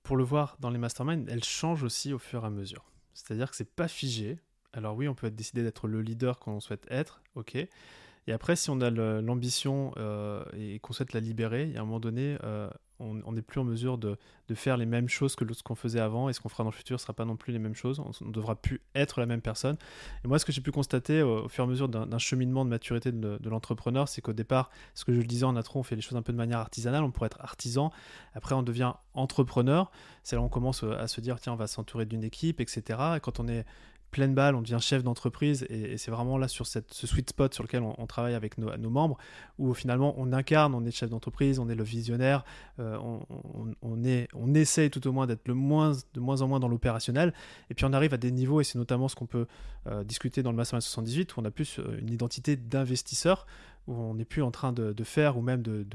pour 0.03 0.17
le 0.17 0.23
voir 0.23 0.57
dans 0.59 0.69
les 0.69 0.77
masterminds, 0.77 1.27
elle 1.29 1.43
change 1.43 1.83
aussi 1.83 2.13
au 2.13 2.19
fur 2.19 2.43
et 2.43 2.47
à 2.47 2.49
mesure. 2.49 2.91
C'est-à-dire 3.13 3.49
que 3.49 3.55
c'est 3.55 3.75
pas 3.75 3.87
figé. 3.87 4.39
Alors 4.73 4.95
oui, 4.95 5.07
on 5.07 5.15
peut 5.15 5.29
décider 5.29 5.63
d'être 5.63 5.87
le 5.87 6.01
leader 6.01 6.39
qu'on 6.39 6.59
souhaite 6.59 6.85
être, 6.89 7.21
ok. 7.35 7.55
Et 7.55 8.31
après, 8.31 8.55
si 8.55 8.69
on 8.69 8.79
a 8.81 8.89
l'ambition 8.91 9.91
euh, 9.97 10.43
et 10.55 10.79
qu'on 10.79 10.93
souhaite 10.93 11.13
la 11.13 11.19
libérer, 11.19 11.63
il 11.63 11.71
y 11.71 11.77
a 11.77 11.81
un 11.81 11.85
moment 11.85 11.99
donné, 11.99 12.37
euh, 12.43 12.69
on 12.99 13.31
n'est 13.31 13.41
plus 13.41 13.59
en 13.59 13.63
mesure 13.63 13.97
de, 13.97 14.17
faire 14.55 14.77
les 14.77 14.85
mêmes 14.85 15.07
choses 15.07 15.35
que 15.35 15.45
ce 15.53 15.61
qu'on 15.61 15.75
faisait 15.75 15.99
avant 15.99 16.27
et 16.27 16.33
ce 16.33 16.39
qu'on 16.41 16.49
fera 16.49 16.63
dans 16.63 16.71
le 16.71 16.75
futur 16.75 16.95
ne 16.95 16.99
sera 16.99 17.13
pas 17.13 17.25
non 17.25 17.35
plus 17.35 17.53
les 17.53 17.59
mêmes 17.59 17.75
choses. 17.75 17.99
On 17.99 18.25
ne 18.25 18.31
devra 18.31 18.55
plus 18.55 18.81
être 18.95 19.19
la 19.19 19.25
même 19.25 19.41
personne. 19.41 19.77
Et 20.25 20.27
moi, 20.27 20.39
ce 20.39 20.45
que 20.45 20.51
j'ai 20.51 20.61
pu 20.61 20.71
constater 20.71 21.21
au, 21.21 21.47
fur 21.47 21.63
et 21.63 21.67
à 21.67 21.69
mesure 21.69 21.87
d'un 21.87 22.17
cheminement 22.17 22.65
de 22.65 22.69
maturité 22.69 23.11
de, 23.11 23.49
l'entrepreneur, 23.49 24.07
c'est 24.07 24.21
qu'au 24.21 24.33
départ, 24.33 24.69
ce 24.95 25.05
que 25.05 25.13
je 25.13 25.19
le 25.19 25.25
disais 25.25 25.45
en 25.45 25.55
intro, 25.55 25.79
on 25.79 25.83
fait 25.83 25.95
les 25.95 26.01
choses 26.01 26.17
un 26.17 26.21
peu 26.21 26.33
de 26.33 26.37
manière 26.37 26.59
artisanale, 26.59 27.03
on 27.03 27.11
pourrait 27.11 27.27
être 27.27 27.41
artisan. 27.41 27.91
Après, 28.33 28.55
on 28.55 28.63
devient 28.63 28.93
entrepreneur. 29.13 29.91
C'est 30.23 30.35
là 30.35 30.41
où 30.41 30.45
on 30.45 30.49
commence 30.49 30.83
à 30.83 31.07
se 31.07 31.21
dire, 31.21 31.39
tiens, 31.39 31.53
on 31.53 31.57
va 31.57 31.67
s'entourer 31.67 32.05
d'une 32.05 32.23
équipe, 32.23 32.59
etc. 32.59 32.99
Et 33.17 33.19
quand 33.19 33.39
on 33.39 33.47
est 33.47 33.65
pleine 34.11 34.33
balle, 34.33 34.55
on 34.55 34.61
devient 34.61 34.79
chef 34.79 35.03
d'entreprise 35.03 35.65
et, 35.69 35.97
c'est 35.97 36.11
vraiment 36.11 36.37
là 36.37 36.47
sur 36.47 36.65
ce 36.65 36.79
sweet 36.89 37.29
spot 37.29 37.53
sur 37.53 37.63
lequel 37.63 37.83
on, 37.83 38.07
travaille 38.07 38.33
avec 38.33 38.57
nos, 38.57 38.89
membres 38.89 39.17
où 39.57 39.73
finalement 39.73 40.15
on 40.17 40.33
incarne, 40.33 40.73
on 40.73 40.85
est 40.85 40.91
chef 40.91 41.09
d'entreprise, 41.09 41.59
on 41.59 41.69
est 41.69 41.75
le 41.75 41.83
visionnaire, 41.83 42.43
euh, 42.79 42.97
on, 42.97 43.75
on 43.83 44.53
essaye 44.53 44.89
tout 44.89 45.05
au 45.07 45.11
moins 45.11 45.27
d'être 45.27 45.47
moins, 45.51 45.93
de 46.13 46.19
moins 46.19 46.41
en 46.41 46.47
moins 46.47 46.59
dans 46.59 46.67
l'opérationnel 46.67 47.33
et 47.69 47.73
puis 47.73 47.85
on 47.85 47.93
arrive 47.93 48.13
à 48.13 48.17
des 48.17 48.31
niveaux 48.31 48.61
et 48.61 48.63
c'est 48.63 48.77
notamment 48.77 49.07
ce 49.07 49.15
qu'on 49.15 49.27
peut 49.27 49.47
euh, 49.87 50.03
discuter 50.03 50.43
dans 50.43 50.51
le 50.51 50.57
Mastermind 50.57 50.81
78 50.81 51.35
où 51.35 51.41
on 51.41 51.45
a 51.45 51.51
plus 51.51 51.79
euh, 51.79 51.99
une 51.99 52.09
identité 52.09 52.55
d'investisseur 52.55 53.45
où 53.89 53.93
on 53.93 54.13
n'est 54.13 54.25
plus 54.25 54.43
en 54.43 54.51
train 54.51 54.71
de, 54.71 55.03
faire 55.03 55.37
ou 55.37 55.41
même 55.41 55.63
de, 55.63 55.85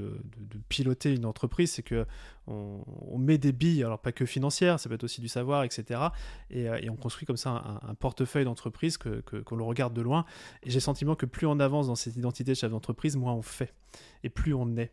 piloter 0.68 1.14
une 1.14 1.24
entreprise, 1.24 1.72
c'est 1.72 1.82
que 1.82 2.06
on, 2.46 3.18
met 3.18 3.38
des 3.38 3.52
billes, 3.52 3.84
alors 3.84 4.00
pas 4.00 4.12
que 4.12 4.26
financières, 4.26 4.78
ça 4.80 4.88
peut 4.88 4.96
être 4.96 5.04
aussi 5.04 5.20
du 5.20 5.28
savoir, 5.28 5.64
etc. 5.64 6.00
Euh, 6.52 6.76
et, 6.82 6.90
on 6.90 6.96
construit 6.96 7.24
comme 7.24 7.36
ça 7.36 7.80
un, 7.82 7.94
portefeuille 7.94 8.44
d'entreprise 8.44 8.98
que, 8.98 9.20
qu'on 9.20 9.56
le 9.56 9.62
regarde 9.62 9.94
de 9.94 10.02
loin. 10.02 10.26
Et 10.62 10.70
j'ai 10.70 10.76
le 10.76 10.80
sentiment 10.80 11.14
que 11.14 11.26
plus 11.26 11.46
on 11.46 11.60
avance 11.60 11.86
dans 11.86 11.94
cette 11.94 12.16
identité 12.16 12.50
de 12.50 12.56
chef 12.56 12.70
d'entreprise, 12.70 13.16
moins 13.16 13.32
on 13.32 13.42
fait 13.42 13.72
et 14.24 14.28
plus 14.28 14.52
on 14.54 14.76
est. 14.76 14.92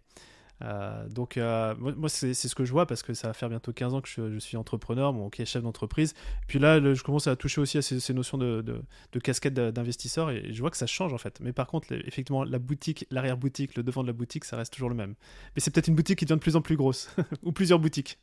Euh, 0.62 1.08
donc, 1.10 1.38
euh, 1.38 1.76
moi, 1.78 2.10
c'est 2.10 2.34
ce 2.34 2.56
que 2.56 2.66
je 2.66 2.72
vois 2.72 2.86
parce 2.86 3.04
que 3.04 3.14
ça 3.14 3.28
va 3.28 3.34
faire 3.34 3.50
bientôt 3.50 3.74
15 3.74 3.94
ans 3.94 4.02
que 4.02 4.10
je, 4.10 4.40
suis 4.40 4.58
entrepreneur, 4.58 5.14
bon, 5.14 5.30
est 5.38 5.46
chef 5.46 5.64
d'entreprise. 5.64 6.14
Puis 6.48 6.60
là, 6.60 6.80
je 6.94 7.04
commence 7.04 7.28
à 7.28 7.36
toucher 7.36 7.62
aussi 7.62 7.78
à 7.78 7.82
ces, 7.82 8.14
notions 8.14 8.38
de, 8.38 8.62
de, 8.62 9.20
casquette 9.20 9.54
d'investisseur 9.54 10.30
et, 10.30 10.54
je 10.54 10.60
vois 10.60 10.70
que 10.70 10.78
ça 10.78 10.88
change 10.88 11.14
en 11.14 11.18
fait. 11.18 11.40
Mais 11.42 11.54
par 11.54 11.68
contre, 11.68 11.92
effectivement, 11.92 12.44
la 12.44 12.60
boutique, 12.60 13.06
l'arrière-boutique, 13.10 13.76
le 13.76 13.84
devant 13.84 14.02
de 14.02 14.08
la 14.08 14.14
boutique, 14.14 14.46
ça 14.46 14.58
reste 14.58 14.74
toujours 14.74 14.90
le 14.90 14.96
même. 14.96 15.16
Mais 15.56 15.62
c'est 15.62 15.72
peut-être 15.72 15.88
une 15.88 15.96
boutique 15.96 16.20
qui 16.20 16.26
devient 16.26 16.38
de 16.38 16.44
plus 16.44 16.56
en 16.56 16.62
plus 16.62 16.76
grosse 16.76 17.10
ou 17.44 17.52
plusieurs 17.52 17.80
boutiques. 17.80 18.20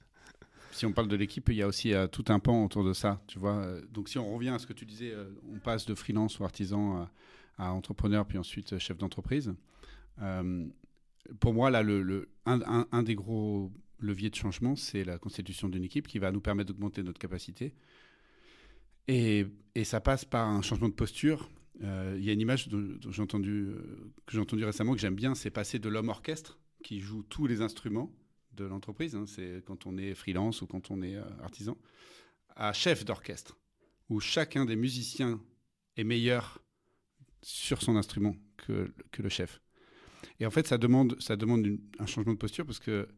Si 0.73 0.87
on 0.87 0.93
parle 0.93 1.09
de 1.09 1.17
l'équipe, 1.17 1.49
il 1.49 1.57
y 1.57 1.63
a 1.63 1.67
aussi 1.67 1.93
euh, 1.93 2.07
tout 2.07 2.25
un 2.29 2.39
pan 2.39 2.65
autour 2.65 2.85
de 2.85 2.93
ça, 2.93 3.21
tu 3.27 3.39
vois. 3.39 3.67
Donc 3.93 4.09
si 4.09 4.19
on 4.19 4.33
revient 4.33 4.51
à 4.51 4.59
ce 4.59 4.67
que 4.67 4.73
tu 4.73 4.85
disais, 4.85 5.13
on 5.53 5.59
passe 5.59 5.87
de 5.87 5.95
freelance 5.95 6.39
ou 6.39 6.45
artisan 6.45 7.09
à, 7.57 7.73
entrepreneur, 7.73 8.25
puis 8.27 8.39
ensuite 8.39 8.79
chef 8.79 8.97
d'entreprise 8.97 9.55
pour 11.41 11.55
moi, 11.55 11.71
là, 11.71 11.83
un, 12.47 13.03
des 13.03 13.15
gros 13.15 13.73
leviers 13.99 14.31
de 14.31 14.35
changement, 14.35 14.77
c'est 14.77 15.05
la 15.05 15.19
constitution 15.19 15.69
d'une 15.69 15.85
équipe 15.85 16.09
qui 16.09 16.19
va 16.19 16.33
nous 16.33 16.41
permettre 16.41 16.73
d'augmenter 16.73 17.03
notre 17.03 17.19
capacité. 17.19 17.75
Et, 19.07 19.47
ça 19.85 20.01
passe 20.01 20.25
par 20.25 20.49
un 20.49 20.61
changement 20.61 20.89
de 20.89 20.95
posture. 20.95 21.51
Euh, 21.83 22.17
il 22.19 22.25
y 22.25 22.31
a 22.31 22.33
une 22.33 22.41
image 22.41 22.69
euh, 22.73 22.99
que 23.01 23.11
j'ai 24.33 24.41
entendue 24.41 24.65
récemment 24.65 24.93
que 24.95 24.99
j'aime 24.99 25.15
bien, 25.15 25.37
c'est 25.37 25.51
passer 25.51 25.79
de 25.79 25.89
l'homme 25.89 26.09
orchestre 26.09 26.59
qui 26.83 26.99
joue 26.99 27.23
tous 27.23 27.47
les 27.47 27.61
instruments 27.63 28.13
de 28.55 28.65
l'entreprise, 28.65 29.15
hein, 29.15 29.25
c'est 29.27 29.63
quand 29.65 29.87
on 29.87 29.97
est 29.97 30.15
freelance 30.15 30.63
ou 30.63 30.67
quand 30.67 30.91
on 30.91 31.01
est 31.03 31.15
euh, 31.15 31.23
artisan, 31.45 31.77
à 32.57 32.73
chef 32.73 33.05
d'orchestre, 33.05 33.57
où 34.09 34.19
chacun 34.19 34.65
des 34.65 34.75
musiciens 34.75 35.41
est 35.97 36.03
meilleur 36.03 36.61
sur 37.43 37.81
son 37.81 37.95
instrument 37.95 38.35
que 38.57 38.93
le 39.17 39.29
chef. 39.29 39.61
Et 40.41 40.47
en 40.47 40.51
fait, 40.51 40.67
ça 40.67 40.79
demande, 40.79 41.21
ça 41.21 41.37
demande 41.37 41.67
un 41.99 42.07
changement 42.07 42.33
de 42.33 42.39
posture 42.39 42.67
parce 42.67 42.79
que 42.79 43.09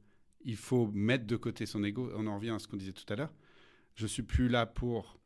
il 0.42 0.56
faut 0.56 0.86
mettre 0.88 1.26
de 1.26 1.36
côté 1.36 1.66
son 1.66 1.84
ego. 1.84 2.10
On 2.14 2.26
en 2.26 2.36
revient 2.36 2.50
à 2.50 2.58
ce 2.58 2.66
qu'on 2.66 2.76
disait 2.76 2.92
tout 2.92 3.10
à 3.12 3.16
l'heure. 3.16 3.32
Je 3.94 4.06
suis 4.06 4.22
plus 4.22 4.48
là 4.48 4.64
pour 4.64 5.20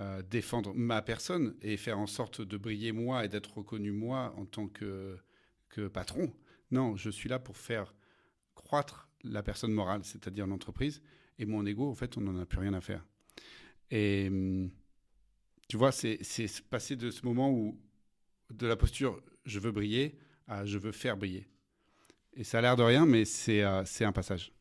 euh, 0.00 0.22
défendre 0.22 0.72
ma 0.74 1.02
personne 1.02 1.54
et 1.60 1.76
faire 1.76 1.98
en 1.98 2.06
sorte 2.06 2.40
de 2.40 2.56
briller 2.56 2.92
moi 2.92 3.24
et 3.24 3.28
d'être 3.28 3.58
reconnu 3.58 3.92
moi 3.92 4.34
en 4.38 4.46
tant 4.46 4.68
que, 4.68 5.18
que 5.68 5.88
patron. 5.88 6.32
Non, 6.70 6.96
je 6.96 7.10
suis 7.10 7.28
là 7.28 7.38
pour 7.38 7.56
faire 7.56 7.94
croître 8.54 9.08
la 9.22 9.42
personne 9.42 9.72
morale, 9.72 10.04
c'est-à-dire 10.04 10.46
l'entreprise. 10.46 11.02
Et 11.38 11.46
mon 11.46 11.66
ego, 11.66 11.88
en 11.88 11.94
fait, 11.94 12.16
on 12.16 12.22
n'en 12.22 12.38
a 12.38 12.46
plus 12.46 12.58
rien 12.58 12.74
à 12.74 12.80
faire. 12.80 13.04
Et 13.90 14.28
hum, 14.28 14.70
tu 15.68 15.76
vois, 15.76 15.92
c'est 15.92 16.18
passer 16.70 16.96
de 16.96 17.10
ce 17.10 17.24
moment 17.24 17.50
où, 17.50 17.78
de 18.50 18.66
la 18.66 18.76
posture 18.76 19.20
je 19.44 19.58
veux 19.58 19.72
briller, 19.72 20.18
je 20.64 20.78
veux 20.78 20.92
faire 20.92 21.16
briller. 21.16 21.46
Et 22.36 22.44
ça 22.44 22.58
a 22.58 22.60
l'air 22.60 22.76
de 22.76 22.82
rien, 22.82 23.06
mais 23.06 23.24
c'est 23.24 23.62
euh, 23.62 23.82
un 24.00 24.12
passage. 24.12 24.52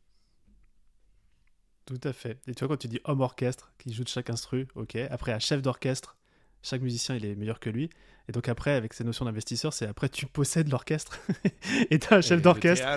Tout 1.85 1.99
à 2.03 2.13
fait. 2.13 2.39
Et 2.47 2.53
tu 2.53 2.59
vois, 2.59 2.69
quand 2.69 2.79
tu 2.79 2.87
dis 2.87 3.01
homme 3.03 3.21
orchestre, 3.21 3.73
qui 3.77 3.93
joue 3.93 4.03
de 4.03 4.09
chaque 4.09 4.29
instru, 4.29 4.67
ok. 4.75 4.95
Après, 5.09 5.33
à 5.33 5.39
chef 5.39 5.61
d'orchestre, 5.61 6.15
chaque 6.61 6.81
musicien, 6.81 7.15
il 7.15 7.25
est 7.25 7.35
meilleur 7.35 7.59
que 7.59 7.69
lui. 7.69 7.89
Et 8.29 8.31
donc 8.31 8.47
après, 8.47 8.71
avec 8.71 8.93
ces 8.93 9.03
notions 9.03 9.25
d'investisseur, 9.25 9.73
c'est 9.73 9.87
après, 9.87 10.07
tu 10.07 10.27
possèdes 10.27 10.69
l'orchestre. 10.69 11.19
et 11.89 11.99
tu 11.99 12.13
as 12.13 12.17
un 12.17 12.21
chef 12.21 12.41
d'orchestre 12.41 12.87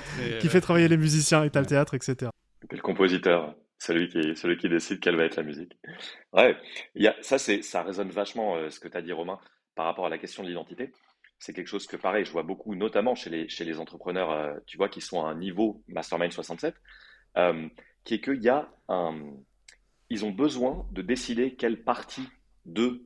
qui 0.41 0.49
fait 0.49 0.61
travailler 0.61 0.89
les 0.89 0.97
musiciens, 0.97 1.43
et 1.43 1.51
tu 1.51 1.59
as 1.59 1.63
le 1.63 1.67
théâtre, 1.67 1.95
etc. 1.95 2.31
Et 2.71 2.77
le 2.77 2.83
compositeur, 2.83 3.57
celui 3.79 4.09
qui, 4.09 4.37
celui 4.37 4.57
qui 4.57 4.69
décide 4.69 5.01
quelle 5.01 5.17
va 5.17 5.25
être 5.25 5.37
la 5.37 5.43
musique. 5.43 5.77
Ouais, 6.33 6.57
y 6.95 7.09
a, 7.09 7.17
ça, 7.23 7.39
ça 7.39 7.83
résonne 7.83 8.11
vachement 8.11 8.57
euh, 8.57 8.71
ce 8.71 8.79
que 8.79 8.89
tu 8.89 8.97
as 8.97 9.03
dit, 9.03 9.13
Romain, 9.13 9.41
par 9.75 9.87
rapport 9.87 10.07
à 10.07 10.11
la 10.11 10.19
question 10.19 10.45
de 10.45 10.49
l'identité 10.49 10.93
c'est 11.39 11.53
quelque 11.53 11.69
chose 11.69 11.87
que, 11.87 11.97
pareil, 11.97 12.25
je 12.25 12.33
vois 12.33 12.43
beaucoup, 12.43 12.75
notamment 12.75 13.15
chez 13.15 13.31
les, 13.49 13.79
entrepreneurs, 13.79 14.31
euh, 14.31 14.55
tu 14.67 14.77
vois, 14.77 14.89
qui 14.89 15.01
sont 15.01 15.25
à 15.25 15.29
un 15.29 15.35
niveau 15.35 15.83
Mastermind 15.89 16.33
67, 16.33 16.75
euh, 17.37 17.69
qui 18.05 18.15
est 18.15 18.21
qu'il 18.21 18.43
y 18.43 18.49
a 18.49 18.69
un. 18.89 19.21
Ils 20.09 20.25
ont 20.25 20.31
besoin 20.31 20.87
de 20.93 21.03
décider 21.03 21.55
quelle 21.55 21.83
partie 21.83 22.29
de. 22.65 23.03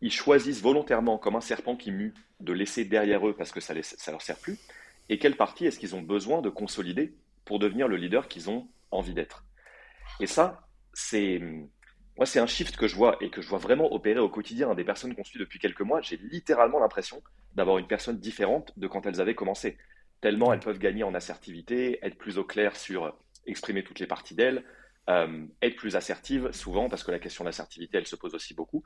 Ils 0.00 0.12
choisissent 0.12 0.60
volontairement, 0.60 1.18
comme 1.18 1.36
un 1.36 1.40
serpent 1.40 1.76
qui 1.76 1.90
mue, 1.90 2.14
de 2.40 2.52
laisser 2.52 2.84
derrière 2.84 3.26
eux 3.26 3.34
parce 3.34 3.52
que 3.52 3.60
ça 3.60 3.74
ne 3.74 3.82
ça 3.82 4.10
leur 4.10 4.22
sert 4.22 4.38
plus, 4.38 4.58
et 5.08 5.18
quelle 5.18 5.36
partie 5.36 5.66
est-ce 5.66 5.78
qu'ils 5.78 5.94
ont 5.94 6.02
besoin 6.02 6.42
de 6.42 6.50
consolider 6.50 7.14
pour 7.44 7.58
devenir 7.58 7.88
le 7.88 7.96
leader 7.96 8.28
qu'ils 8.28 8.50
ont 8.50 8.68
envie 8.90 9.14
d'être. 9.14 9.44
Et 10.20 10.26
ça, 10.26 10.68
c'est 10.92 11.40
moi, 12.16 12.24
c'est 12.24 12.38
un 12.38 12.46
shift 12.46 12.76
que 12.76 12.88
je 12.88 12.96
vois 12.96 13.16
et 13.20 13.28
que 13.28 13.42
je 13.42 13.48
vois 13.48 13.58
vraiment 13.58 13.92
opérer 13.92 14.20
au 14.20 14.30
quotidien 14.30 14.74
des 14.74 14.84
personnes 14.84 15.14
qu'on 15.14 15.24
suit 15.24 15.38
depuis 15.38 15.58
quelques 15.58 15.82
mois. 15.82 16.00
J'ai 16.00 16.16
littéralement 16.16 16.78
l'impression 16.78 17.22
d'avoir 17.54 17.78
une 17.78 17.86
personne 17.86 18.18
différente 18.18 18.72
de 18.78 18.86
quand 18.86 19.04
elles 19.06 19.20
avaient 19.20 19.34
commencé. 19.34 19.76
Tellement 20.22 20.52
elles 20.52 20.60
peuvent 20.60 20.78
gagner 20.78 21.02
en 21.02 21.14
assertivité, 21.14 21.98
être 22.02 22.16
plus 22.16 22.38
au 22.38 22.44
clair 22.44 22.74
sur 22.74 23.14
exprimer 23.46 23.84
toutes 23.84 23.98
les 23.98 24.06
parties 24.06 24.34
d'elles, 24.34 24.64
euh, 25.10 25.46
être 25.60 25.76
plus 25.76 25.94
assertive 25.94 26.50
souvent 26.52 26.88
parce 26.88 27.04
que 27.04 27.10
la 27.10 27.18
question 27.18 27.44
de 27.44 27.48
l'assertivité, 27.48 27.98
elle 27.98 28.06
se 28.06 28.16
pose 28.16 28.34
aussi 28.34 28.54
beaucoup. 28.54 28.82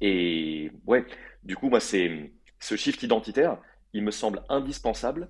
Et 0.00 0.72
ouais, 0.86 1.06
du 1.42 1.54
coup, 1.54 1.68
moi, 1.68 1.80
c'est 1.80 2.32
ce 2.58 2.76
shift 2.76 3.02
identitaire, 3.02 3.58
il 3.92 4.02
me 4.02 4.10
semble 4.10 4.42
indispensable 4.48 5.28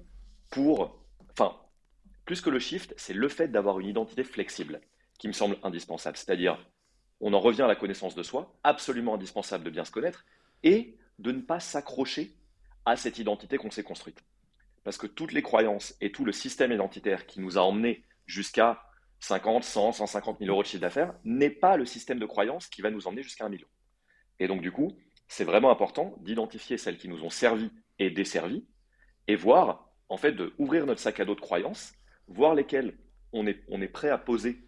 pour, 0.51 1.05
enfin, 1.33 1.57
plus 2.25 2.41
que 2.41 2.51
le 2.51 2.59
shift, 2.59 2.95
c'est 2.97 3.13
le 3.13 3.29
fait 3.29 3.49
d'avoir 3.49 3.81
une 3.81 3.89
identité 3.89 4.25
flexible 4.25 4.81
qui 5.19 5.29
me 5.29 5.33
semble 5.33 5.57
indispensable. 5.63 6.17
C'est-à-dire 6.17 6.59
on 7.21 7.33
en 7.33 7.41
revient 7.41 7.63
à 7.63 7.67
la 7.67 7.77
connaissance 7.77 8.15
de 8.15 8.23
soi, 8.23 8.55
absolument 8.63 9.15
indispensable 9.15 9.65
de 9.65 9.71
bien 9.71 9.85
se 9.85 9.91
connaître, 9.91 10.25
et 10.63 10.97
de 11.19 11.33
ne 11.33 11.41
pas 11.41 11.61
s'accrocher 11.61 12.35
à 12.85 12.97
cette 12.97 13.19
identité 13.19 13.59
qu'on 13.59 13.71
s'est 13.71 13.83
construite. 13.83 14.23
Parce 14.85 14.99
que 14.99 15.07
toutes 15.07 15.33
les 15.33 15.43
croyances 15.43 15.97
et 16.01 16.13
tout 16.13 16.25
le 16.25 16.33
système 16.33 16.73
identitaire 16.73 17.27
qui 17.27 17.41
nous 17.41 17.59
a 17.59 17.63
emmenés 17.63 18.05
jusqu'à 18.27 18.83
50, 19.21 19.65
100, 19.65 19.93
150 19.93 20.39
000 20.39 20.51
euros 20.51 20.63
de 20.63 20.69
chiffre 20.69 20.83
d'affaires 20.83 21.15
n'est 21.25 21.51
pas 21.51 21.77
le 21.77 21.87
système 21.87 22.19
de 22.19 22.27
croyances 22.27 22.69
qui 22.69 22.83
va 22.83 22.91
nous 22.91 23.07
emmener 23.07 23.23
jusqu'à 23.23 23.47
un 23.47 23.49
million. 23.49 23.67
Et 24.39 24.47
donc, 24.47 24.61
du 24.61 24.71
coup, 24.71 24.97
c'est 25.29 25.45
vraiment 25.45 25.71
important 25.71 26.15
d'identifier 26.21 26.79
celles 26.79 26.99
qui 26.99 27.09
nous 27.09 27.25
ont 27.25 27.31
servi 27.31 27.71
et 27.99 28.11
desservi, 28.11 28.65
et 29.27 29.37
voir, 29.37 29.91
en 30.09 30.17
fait, 30.17 30.33
de 30.33 30.55
ouvrir 30.59 30.87
notre 30.87 31.01
sac 31.01 31.19
à 31.19 31.25
dos 31.25 31.35
de 31.35 31.41
croyances, 31.41 31.93
voir 32.29 32.55
lesquelles 32.55 32.97
on 33.33 33.47
est, 33.47 33.65
on 33.69 33.81
est 33.81 33.89
prêt 33.89 34.11
à 34.11 34.19
poser 34.19 34.63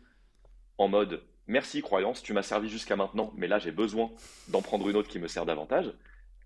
en 0.79 0.89
mode 0.89 1.23
merci 1.49 1.83
croyance, 1.83 2.23
tu 2.23 2.33
m'as 2.33 2.43
servi 2.43 2.69
jusqu'à 2.69 2.95
maintenant, 2.95 3.33
mais 3.37 3.49
là 3.49 3.59
j'ai 3.59 3.73
besoin 3.73 4.11
d'en 4.49 4.63
prendre 4.63 4.89
une 4.89 4.97
autre 4.97 5.09
qui 5.09 5.19
me 5.19 5.27
sert 5.27 5.47
davantage, 5.47 5.93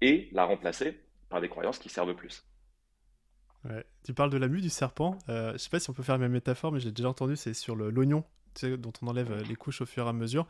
et 0.01 0.29
la 0.33 0.45
remplacer 0.45 0.99
par 1.29 1.41
des 1.41 1.49
croyances 1.49 1.79
qui 1.79 1.89
servent 1.89 2.15
plus. 2.15 2.45
Tu 4.05 4.15
parles 4.15 4.31
de 4.31 4.39
la 4.39 4.49
mue 4.49 4.61
du 4.61 4.71
serpent. 4.71 5.17
Euh, 5.29 5.53
je 5.53 5.59
sais 5.59 5.71
pas 5.71 5.79
si 5.79 5.89
on 5.89 5.93
peut 5.93 6.03
faire 6.03 6.17
la 6.17 6.21
même 6.21 6.33
métaphore, 6.33 6.73
mais 6.73 6.81
j'ai 6.81 6.91
déjà 6.91 7.09
entendu, 7.09 7.37
c'est 7.37 7.55
sur 7.55 7.77
l'oignon, 7.77 8.25
dont 8.63 8.93
on 9.03 9.07
enlève 9.07 9.31
euh, 9.31 9.43
les 9.49 9.55
couches 9.55 9.81
au 9.81 9.87
fur 9.87 10.07
et 10.07 10.09
à 10.09 10.13
mesure, 10.13 10.47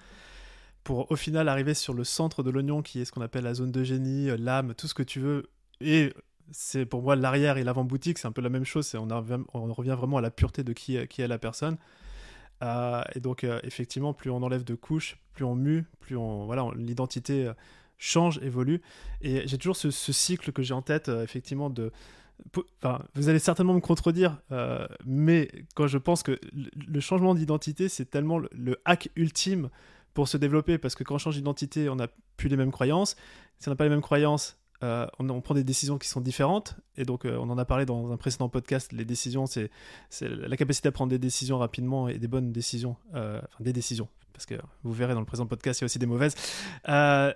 pour 0.82 1.10
au 1.10 1.16
final 1.16 1.48
arriver 1.48 1.74
sur 1.74 1.92
le 1.92 2.04
centre 2.04 2.42
de 2.42 2.50
l'oignon, 2.50 2.82
qui 2.82 3.00
est 3.00 3.04
ce 3.04 3.12
qu'on 3.12 3.20
appelle 3.20 3.44
la 3.44 3.54
zone 3.54 3.70
de 3.70 3.84
génie, 3.84 4.30
euh, 4.30 4.36
l'âme, 4.38 4.74
tout 4.74 4.88
ce 4.88 4.94
que 4.94 5.02
tu 5.02 5.20
veux. 5.20 5.50
Et 5.80 6.14
c'est 6.50 6.86
pour 6.86 7.02
moi 7.02 7.14
l'arrière 7.14 7.58
et 7.58 7.64
l'avant-boutique, 7.64 8.18
c'est 8.18 8.26
un 8.26 8.32
peu 8.32 8.40
la 8.40 8.48
même 8.48 8.64
chose. 8.64 8.94
On, 8.94 9.08
on, 9.52 9.72
revient 9.74 9.94
vraiment 9.96 10.16
à 10.16 10.22
la 10.22 10.30
pureté 10.30 10.64
de 10.64 10.72
qui 10.72 10.96
est 10.96 11.28
la 11.28 11.38
personne. 11.38 11.76
Euh, 12.62 13.02
et 13.14 13.20
donc, 13.20 13.44
euh, 13.44 13.60
effectivement, 13.64 14.12
plus 14.12 14.30
on 14.30 14.42
enlève 14.42 14.64
de 14.64 14.74
couches, 14.74 15.18
plus 15.32 15.44
on 15.44 15.54
mue, 15.54 15.84
plus 16.00 16.16
on, 16.16 16.46
voilà, 16.46 16.66
l'identité 16.76 17.46
euh, 17.46 17.54
change, 17.98 18.38
évolue. 18.42 18.80
Et 19.20 19.46
j'ai 19.46 19.58
toujours 19.58 19.76
ce, 19.76 19.90
cycle 19.90 20.52
que 20.52 20.62
j'ai 20.62 20.74
en 20.74 20.82
tête, 20.82 21.08
effectivement, 21.08 21.70
de. 21.70 21.90
Enfin, 22.82 23.04
vous 23.14 23.28
allez 23.28 23.38
certainement 23.38 23.74
me 23.74 23.80
contredire, 23.80 24.40
mais 25.06 25.48
quand 25.76 25.86
je 25.86 25.98
pense 25.98 26.24
que 26.24 26.40
le 26.52 26.98
changement 26.98 27.36
d'identité, 27.36 27.88
c'est 27.88 28.06
tellement 28.06 28.38
le, 28.38 28.80
hack 28.84 29.10
ultime 29.14 29.68
pour 30.12 30.26
se 30.26 30.36
développer, 30.38 30.76
parce 30.76 30.96
que 30.96 31.04
quand 31.04 31.14
on 31.14 31.18
change 31.18 31.36
d'identité, 31.36 31.88
on 31.88 31.94
n'a 31.94 32.08
plus 32.36 32.48
les 32.48 32.56
mêmes 32.56 32.72
croyances. 32.72 33.14
Si 33.60 33.68
on 33.68 33.70
n'a 33.70 33.76
pas 33.76 33.84
les 33.84 33.90
mêmes 33.90 34.02
croyances, 34.02 34.58
euh, 34.82 35.06
on, 35.18 35.40
prend 35.40 35.54
des 35.54 35.64
décisions 35.64 35.98
qui 35.98 36.08
sont 36.08 36.20
différentes. 36.20 36.76
Et 36.96 37.04
donc, 37.04 37.24
euh, 37.24 37.36
on 37.38 37.50
en 37.50 37.58
a 37.58 37.64
parlé 37.64 37.86
dans 37.86 38.12
un 38.12 38.16
précédent 38.16 38.48
podcast. 38.48 38.92
Les 38.92 39.04
décisions, 39.04 39.46
c'est 39.46 39.70
la 40.20 40.56
capacité 40.56 40.88
à 40.88 40.92
prendre 40.92 41.10
des 41.10 41.18
décisions 41.18 41.58
rapidement 41.58 42.08
et 42.08 42.18
des 42.18 42.28
bonnes 42.28 42.52
décisions. 42.52 42.96
Euh, 43.14 43.38
enfin, 43.38 43.64
des 43.64 43.72
décisions. 43.72 44.08
Parce 44.32 44.46
que 44.46 44.54
vous 44.82 44.92
verrez 44.92 45.14
dans 45.14 45.20
le 45.20 45.26
présent 45.26 45.46
podcast, 45.46 45.80
il 45.80 45.82
y 45.82 45.84
a 45.84 45.86
aussi 45.86 45.98
des 45.98 46.06
mauvaises. 46.06 46.34
ça 46.84 47.34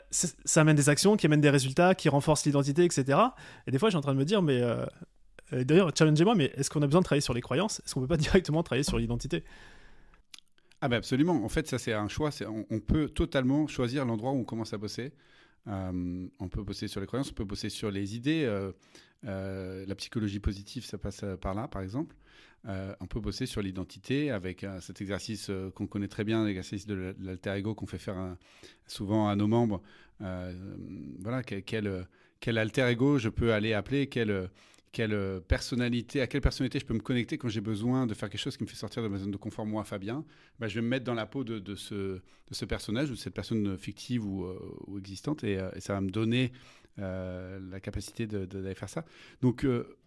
amène 0.56 0.76
des 0.76 0.88
actions 0.88 1.16
qui 1.16 1.26
amènent 1.26 1.40
des 1.40 1.50
résultats, 1.50 1.94
qui 1.94 2.08
renforcent 2.08 2.46
l'identité, 2.46 2.84
etc. 2.84 3.18
Et 3.66 3.70
des 3.70 3.78
fois, 3.78 3.88
je 3.88 3.92
suis 3.92 3.98
en 3.98 4.02
train 4.02 4.14
de 4.14 4.18
me 4.18 4.24
dire, 4.24 4.42
mais. 4.42 4.62
D'ailleurs, 5.52 5.92
challengez-moi, 5.96 6.34
mais 6.34 6.52
est-ce 6.56 6.70
qu'on 6.70 6.82
a 6.82 6.86
besoin 6.86 7.02
de 7.02 7.04
travailler 7.04 7.20
sur 7.20 7.32
les 7.32 7.40
croyances? 7.40 7.80
Est-ce 7.84 7.94
qu'on 7.94 8.00
peut 8.00 8.08
pas 8.08 8.16
directement 8.16 8.64
travailler 8.64 8.82
sur 8.82 8.98
l'identité? 8.98 9.44
Ah 10.80 10.88
ben 10.88 10.96
absolument. 10.96 11.44
En 11.44 11.48
fait, 11.48 11.66
ça 11.66 11.78
c'est 11.78 11.92
un 11.92 12.08
choix. 12.08 12.30
On, 12.70 12.80
peut 12.80 13.08
totalement 13.08 13.66
choisir 13.66 14.04
l'endroit 14.04 14.32
où 14.32 14.40
on 14.40 14.44
commence 14.44 14.72
à 14.72 14.78
bosser. 14.78 15.12
Euh, 15.68 16.28
on 16.38 16.49
peut 16.49 16.62
bosser 16.62 16.88
sur 16.88 17.00
les 17.00 17.06
croyances, 17.06 17.30
on 17.30 17.35
peut 17.35 17.44
bosser 17.44 17.68
sur 17.68 17.90
les 17.90 18.16
idées. 18.16 18.44
Euh, 18.44 18.73
euh, 19.25 19.85
la 19.87 19.94
psychologie 19.94 20.40
positive, 20.40 20.85
ça 20.85 20.99
passe 20.99 21.25
par 21.40 21.54
là, 21.54 21.68
par 21.68 21.82
exemple. 21.82 22.14
on 22.64 23.06
peut 23.06 23.20
bosser 23.20 23.46
sur 23.46 23.62
l'identité 23.62 24.30
avec 24.30 24.66
cet 24.80 25.00
exercice 25.00 25.50
qu'on 25.75 25.87
connaît 25.87 26.08
très 26.08 26.25
bien, 26.25 26.44
l'exercice 26.44 26.87
de 26.87 27.14
l'alter 27.20 27.54
ego 27.56 27.75
qu'on 27.75 27.87
fait 27.87 27.99
faire 27.99 28.37
souvent 28.87 29.28
à 29.28 29.37
nos 29.37 29.46
membres. 29.49 29.82
voilà, 30.20 31.42
quel, 31.42 32.06
quel, 32.40 32.58
alter 32.58 32.88
ego 32.90 33.18
je 33.18 33.28
peux 33.28 33.52
aller 33.52 33.73
appeler, 33.73 34.08
quel, 34.08 34.50
quelle 34.93 35.40
personnalité, 35.47 36.21
à 36.21 36.26
quelle 36.26 36.40
personnalité 36.40 36.78
je 36.78 36.87
peux 36.87 36.95
me 36.95 37.00
connecter 37.00 37.37
quand 37.38 37.49
j'ai 37.49 37.61
besoin 37.61 38.07
de 38.07 38.14
faire 38.14 38.31
quelque 38.31 38.40
chose 38.40 38.57
qui 38.57 38.64
me 38.64 38.69
fait 38.69 38.76
sortir 38.76 39.02
de 39.02 39.09
ma 39.09 39.19
zone 39.19 39.31
de 39.31 39.37
confort, 39.37 39.66
moi, 39.66 39.85
Fabien. 39.85 40.25
Bah, 40.59 40.69
je 40.69 40.75
vais 40.76 40.83
me 40.83 40.88
mettre 40.88 41.05
dans 41.05 41.14
la 41.14 41.26
peau 41.26 41.45
de, 41.45 41.75
ce, 41.75 41.95
de 41.95 42.21
ce 42.50 42.64
personnage 42.64 43.11
ou 43.11 43.14
de 43.14 43.19
cette 43.19 43.35
personne 43.35 43.76
fictive 43.76 44.25
ou, 44.25 44.47
ou 44.87 44.99
existante 44.99 45.45
et, 45.45 45.61
et, 45.75 45.81
ça 45.81 45.93
va 45.93 46.00
me 46.00 46.11
donner 46.11 46.52
euh, 46.99 47.61
la 47.71 47.78
capacité 47.78 48.26
d'aller 48.26 48.75
faire 48.75 48.88
ça. 48.88 49.05
Donc, 49.43 49.66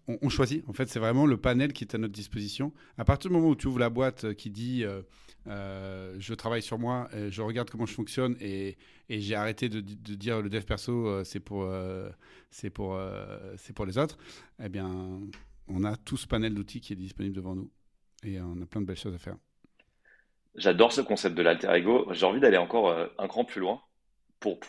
euh, 0.09 0.17
on, 0.21 0.29
choisit. 0.29 0.67
En 0.67 0.73
fait, 0.73 0.89
c'est 0.89 0.99
vraiment 0.99 1.25
le 1.25 1.37
panel 1.37 1.73
qui 1.73 1.83
est 1.83 1.95
à 1.95 1.97
notre 1.97 2.13
disposition. 2.13 2.73
À 2.97 3.05
partir 3.05 3.29
du 3.29 3.35
moment 3.35 3.49
où 3.49 3.55
tu 3.55 3.67
ouvres 3.67 3.79
la 3.79 3.89
boîte 3.89 4.25
euh, 4.25 4.33
qui 4.33 4.49
dit 4.49 4.83
je 5.45 6.33
travaille 6.33 6.61
sur 6.61 6.77
moi, 6.77 7.09
je 7.29 7.41
regarde 7.41 7.69
comment 7.69 7.85
je 7.87 7.93
fonctionne 7.93 8.35
et, 8.39 8.77
j'ai 9.09 9.33
arrêté 9.33 9.67
de, 9.67 9.79
dire 9.81 10.41
le 10.41 10.49
dev 10.49 10.61
perso, 10.63 11.23
c'est 11.23 11.39
pour, 11.39 11.65
les 13.85 13.97
autres, 13.97 14.17
eh 14.63 14.69
bien, 14.69 15.19
on 15.67 15.83
a 15.83 15.95
tout 15.95 16.17
ce 16.17 16.27
panel 16.27 16.53
d'outils 16.53 16.81
qui 16.81 16.93
est 16.93 16.97
disponible 16.97 17.35
devant 17.35 17.55
nous 17.55 17.71
et 18.23 18.39
on 18.39 18.61
a 18.61 18.65
plein 18.67 18.81
de 18.81 18.85
belles 18.85 18.95
choses 18.95 19.15
à 19.15 19.17
faire. 19.17 19.37
J'adore 20.55 20.91
ce 20.91 21.01
concept 21.01 21.35
de 21.35 21.41
l'alter 21.41 21.71
ego. 21.73 22.07
J'ai 22.11 22.25
envie 22.27 22.39
d'aller 22.39 22.57
encore 22.57 22.95
un 23.17 23.27
cran 23.27 23.43
plus 23.43 23.61
loin 23.61 23.81
pour, 24.39 24.59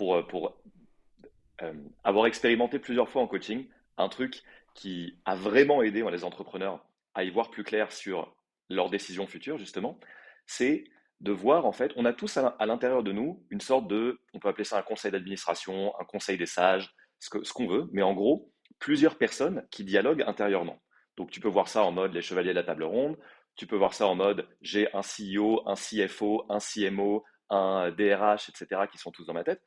euh, 1.63 1.73
avoir 2.05 2.27
expérimenté 2.27 2.79
plusieurs 2.79 3.09
fois 3.09 3.23
en 3.23 3.27
coaching, 3.27 3.67
un 3.99 4.09
truc 4.09 4.43
qui 4.81 5.21
a 5.27 5.37
vraiment 5.37 5.83
aidé 5.83 6.03
les 6.11 6.25
entrepreneurs 6.25 6.83
à 7.13 7.23
y 7.23 7.29
voir 7.29 7.51
plus 7.51 7.65
clair 7.65 7.93
sur 7.93 8.35
leurs 8.71 8.89
décisions 8.89 9.27
futures, 9.27 9.59
justement, 9.59 10.01
c'est 10.47 10.85
de 11.21 11.33
voir, 11.33 11.67
en 11.67 11.73
fait, 11.73 11.93
on 11.97 12.07
a 12.07 12.15
tous 12.15 12.39
à 12.39 12.65
l'intérieur 12.65 13.03
de 13.03 13.13
nous 13.13 13.45
une 13.51 13.61
sorte 13.61 13.89
de, 13.89 14.19
on 14.33 14.39
peut 14.39 14.49
appeler 14.49 14.65
ça 14.65 14.79
un 14.79 14.83
conseil 14.83 15.13
d'administration, 15.13 15.93
un 16.01 16.05
conseil 16.05 16.39
des 16.39 16.47
sages, 16.47 16.95
ce 17.19 17.29
qu'on 17.29 17.45
ce 17.45 17.53
qu'on 17.53 17.67
veut, 17.67 17.91
mais 17.93 18.01
en 18.01 18.15
gros, 18.15 18.51
plusieurs 18.79 19.19
personnes 19.19 19.67
qui 19.71 19.85
dialoguent 19.85 20.25
intérieurement. 20.27 20.81
Donc 21.19 21.31
tu 21.31 21.41
peux 21.41 21.49
voir 21.49 21.69
ça 21.69 21.85
en 21.85 21.93
mode 21.93 22.15
les 22.15 22.23
chevaliers 22.23 22.55
de 22.55 22.55
la 22.55 22.63
table 22.63 22.85
ronde, 22.85 23.19
tu 23.57 23.67
peux 23.67 23.77
voir 23.77 23.93
ça 23.93 24.07
en 24.07 24.15
mode 24.15 24.49
j'ai 24.63 24.89
un 24.95 25.03
CEO, 25.03 25.61
un 25.69 25.75
CFO, 25.75 26.47
un 26.49 26.59
CMO, 26.59 27.23
un 27.51 27.91
DRH, 27.91 28.49
etc., 28.49 28.83
qui 28.91 28.97
sont 28.97 29.11
tous 29.11 29.27
dans 29.27 29.35
ma 29.35 29.45
tête. 29.45 29.61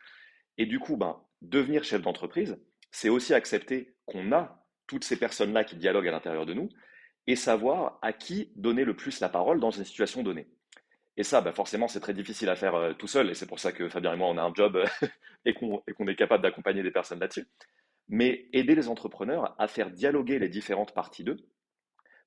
Et 0.58 0.66
du 0.66 0.80
coup, 0.80 0.98
ben, 0.98 1.22
devenir 1.44 1.84
chef 1.84 2.02
d'entreprise, 2.02 2.60
c'est 2.90 3.10
aussi 3.10 3.36
accepter 3.36 3.96
qu'on 4.08 4.32
a 4.32 4.63
toutes 4.88 5.04
ces 5.04 5.18
personnes-là 5.18 5.64
qui 5.64 5.76
dialoguent 5.76 6.08
à 6.08 6.12
l'intérieur 6.12 6.46
de 6.46 6.54
nous 6.54 6.70
et 7.28 7.36
savoir 7.36 8.00
à 8.02 8.14
qui 8.14 8.52
donner 8.56 8.84
le 8.84 8.96
plus 8.96 9.20
la 9.20 9.30
parole 9.30 9.60
dans 9.60 9.72
une 9.72 9.86
situation 9.86 10.24
donnée. 10.24 10.48
Et 11.16 11.24
ça, 11.24 11.42
ben, 11.42 11.52
forcément, 11.52 11.88
c'est 11.88 12.00
très 12.00 12.14
difficile 12.14 12.50
à 12.50 12.56
faire 12.56 12.76
euh, 12.76 12.94
tout 12.94 13.08
seul, 13.08 13.30
et 13.30 13.36
c'est 13.36 13.46
pour 13.46 13.60
ça 13.60 13.72
que 13.72 13.88
Fabien 13.88 14.14
et 14.14 14.18
moi, 14.18 14.28
on 14.28 14.38
a 14.38 14.42
un 14.42 14.54
job 14.54 14.76
euh, 14.76 14.86
et 15.46 15.54
qu'on 15.54 16.08
est 16.08 16.16
capable 16.16 16.44
d'accompagner 16.44 16.82
des 16.82 16.92
personnes 16.92 17.20
là-dessus. 17.20 17.48
Mais 18.10 18.48
aider 18.52 18.76
les 18.76 18.90
entrepreneurs 18.90 19.56
à 19.60 19.68
faire 19.68 19.92
dialoguer 19.92 20.40
les 20.40 20.50
différentes 20.50 20.94
parties 20.94 21.24
d'eux 21.24 21.38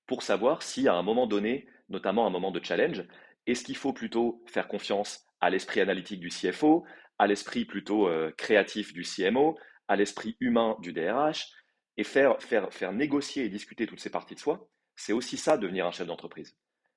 pour 0.06 0.22
savoir 0.22 0.62
si 0.62 0.88
à 0.88 0.94
un 0.94 1.02
moment 1.02 1.26
donné, 1.26 1.66
notamment 1.88 2.26
un 2.26 2.30
moment 2.30 2.52
de 2.52 2.64
challenge, 2.64 3.04
est-ce 3.46 3.64
qu'il 3.64 3.76
faut 3.76 3.92
plutôt 3.92 4.42
faire 4.46 4.68
confiance 4.68 5.26
à 5.40 5.50
l'esprit 5.50 5.80
analytique 5.80 6.20
du 6.20 6.28
CFO, 6.28 6.84
à 7.18 7.26
l'esprit 7.26 7.64
plutôt 7.64 8.08
euh, 8.08 8.32
créatif 8.36 8.92
du 8.92 9.02
CMO, 9.02 9.58
à 9.88 9.96
l'esprit 9.96 10.36
humain 10.40 10.76
du 10.80 10.92
DRH, 10.92 11.52
et 11.96 12.04
faire, 12.04 12.40
faire, 12.42 12.72
faire 12.72 12.92
négocier 12.92 13.44
et 13.44 13.48
discuter 13.48 13.86
toutes 13.86 14.00
ces 14.00 14.10
parties 14.10 14.34
de 14.34 14.40
soi, 14.40 14.68
c'est 14.94 15.12
aussi 15.12 15.36
ça 15.36 15.56
devenir 15.56 15.86
un 15.86 15.92
chef 15.92 16.06
d'entreprise. 16.06 16.56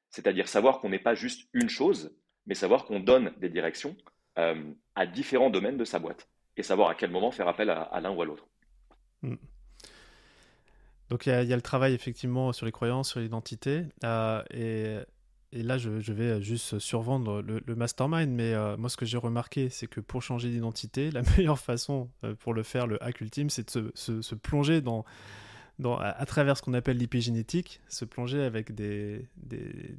C'est-à-dire 0.09 0.47
savoir 0.47 0.79
qu'on 0.79 0.89
n'est 0.89 0.99
pas 0.99 1.15
juste 1.15 1.47
une 1.53 1.69
chose, 1.69 2.15
mais 2.45 2.55
savoir 2.55 2.85
qu'on 2.85 2.99
donne 2.99 3.33
des 3.37 3.49
directions 3.49 3.95
euh, 4.37 4.73
à 4.95 5.05
différents 5.05 5.49
domaines 5.49 5.77
de 5.77 5.85
sa 5.85 5.99
boîte, 5.99 6.29
et 6.57 6.63
savoir 6.63 6.89
à 6.89 6.95
quel 6.95 7.11
moment 7.11 7.31
faire 7.31 7.47
appel 7.47 7.69
à, 7.69 7.99
l'un 8.01 8.11
ou 8.11 8.21
à 8.21 8.25
l'autre. 8.25 8.47
Hmm. 9.21 9.35
Donc 11.09 11.25
il 11.25 11.29
y, 11.29 11.53
a 11.53 11.55
le 11.55 11.61
travail 11.61 11.93
effectivement 11.93 12.53
sur 12.53 12.65
les 12.65 12.71
croyances, 12.71 13.09
sur 13.09 13.19
l'identité, 13.19 13.83
euh, 14.03 14.43
et 14.51 14.97
et 15.51 15.63
là, 15.63 15.79
je, 15.79 15.89
vais 15.89 16.41
juste 16.41 16.77
survendre 16.77 17.41
le, 17.41 17.75
mastermind, 17.75 18.31
mais 18.31 18.53
euh, 18.53 18.77
moi, 18.77 18.87
ce 18.89 18.97
que 18.97 19.05
j'ai 19.05 19.17
remarqué, 19.17 19.69
c'est 19.69 19.87
que 19.87 19.99
pour 19.99 20.21
changer 20.21 20.49
d'identité, 20.49 21.09
la 21.11 21.23
meilleure 21.23 21.59
façon 21.59 22.09
euh, 22.23 22.35
pour 22.35 22.53
le 22.53 22.61
faire, 22.61 22.85
le 22.85 23.03
hack 23.03 23.21
ultime, 23.21 23.49
c'est 23.49 23.75
de 23.75 23.91
se, 23.95 24.35
plonger 24.35 24.83
à, 25.83 26.25
travers 26.27 26.55
ce 26.55 26.61
qu'on 26.61 26.75
appelle 26.75 26.97
l'épigénétique, 26.97 27.81
se 27.89 28.05
plonger 28.05 28.43
avec 28.43 28.75
des, 28.75 29.27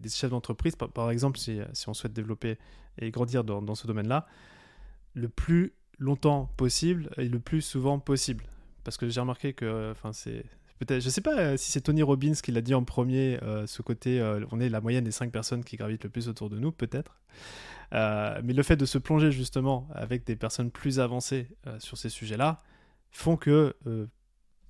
chefs 0.09 0.31
d'entreprise. 0.31 0.77
Par, 0.77 1.11
exemple, 1.11 1.39
si, 1.39 1.61
on 1.89 1.95
souhaite 1.95 2.13
développer 2.13 2.57
et 2.99 3.11
grandir 3.11 3.43
dans, 3.43 3.61
dans 3.61 3.75
ce 3.75 3.89
domaine-là, 3.89 4.27
le 5.15 5.29
plus 5.29 5.73
longtemps 5.99 6.49
possible 6.57 7.11
et 7.17 7.29
le 7.29 7.41
plus 7.41 7.61
souvent 7.61 7.99
possible. 7.99 8.45
Parce 8.85 8.97
que 8.97 9.09
j'ai 9.09 9.21
remarqué 9.21 9.53
que 9.53 9.95
c'est 10.13 10.45
peut-être, 10.81 11.03
je 11.03 11.09
sais 11.11 11.21
pas 11.21 11.39
euh, 11.39 11.57
si 11.57 11.71
c'est 11.71 11.83
Tony 11.83 12.03
Robbins 12.03 12.33
qui 12.33 12.53
l'a 12.53 12.63
dit 12.63 12.75
en 12.75 12.83
premier, 12.85 13.39
euh, 13.43 13.67
ce 13.67 13.83
côté, 13.83 14.21
euh, 14.21 14.45
on 14.51 14.61
est 14.61 14.69
la 14.69 14.81
moyenne 14.81 15.05
des 15.05 15.13
cinq 15.13 15.31
personnes 15.31 15.63
qui 15.63 15.77
gravitent 15.77 16.05
le 16.05 16.11
plus 16.11 16.29
autour 16.29 16.51
de 16.51 16.59
nous, 16.59 16.73
peut-être. 16.73 17.21
mais 17.93 18.53
le 18.53 18.63
fait 18.63 18.77
de 18.77 18.87
se 18.87 18.99
plonger 18.99 19.31
justement 19.31 19.89
avec 19.95 20.25
des 20.25 20.37
personnes 20.37 20.71
plus 20.71 20.99
avancées 21.01 21.49
sur 21.79 21.99
ces 21.99 22.09
sujets-là 22.09 22.63
font 23.11 23.37
que 23.37 23.75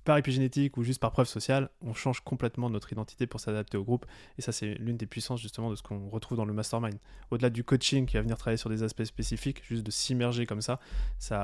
par 0.03 0.17
épigénétique 0.17 0.77
ou 0.77 0.83
juste 0.83 0.99
par 0.99 1.11
preuve 1.11 1.27
sociale, 1.27 1.69
on 1.81 1.93
change 1.93 2.21
complètement 2.21 2.71
notre 2.71 2.91
identité 2.91 3.27
pour 3.27 3.39
s'adapter 3.39 3.77
au 3.77 3.83
groupe. 3.83 4.07
Et 4.39 4.41
ça, 4.41 4.51
c'est 4.51 4.73
l'une 4.75 4.97
des 4.97 5.05
puissances 5.05 5.39
justement 5.39 5.69
de 5.69 5.75
ce 5.75 5.83
qu'on 5.83 6.09
retrouve 6.09 6.37
dans 6.37 6.45
le 6.45 6.53
mastermind. 6.53 6.97
Au-delà 7.29 7.51
du 7.51 7.63
coaching 7.63 8.07
qui 8.07 8.15
va 8.15 8.21
venir 8.21 8.37
travailler 8.37 8.57
sur 8.57 8.71
des 8.71 8.81
aspects 8.81 9.03
spécifiques, 9.03 9.63
juste 9.63 9.83
de 9.83 9.91
s'immerger 9.91 10.47
comme 10.47 10.61
ça, 10.61 10.79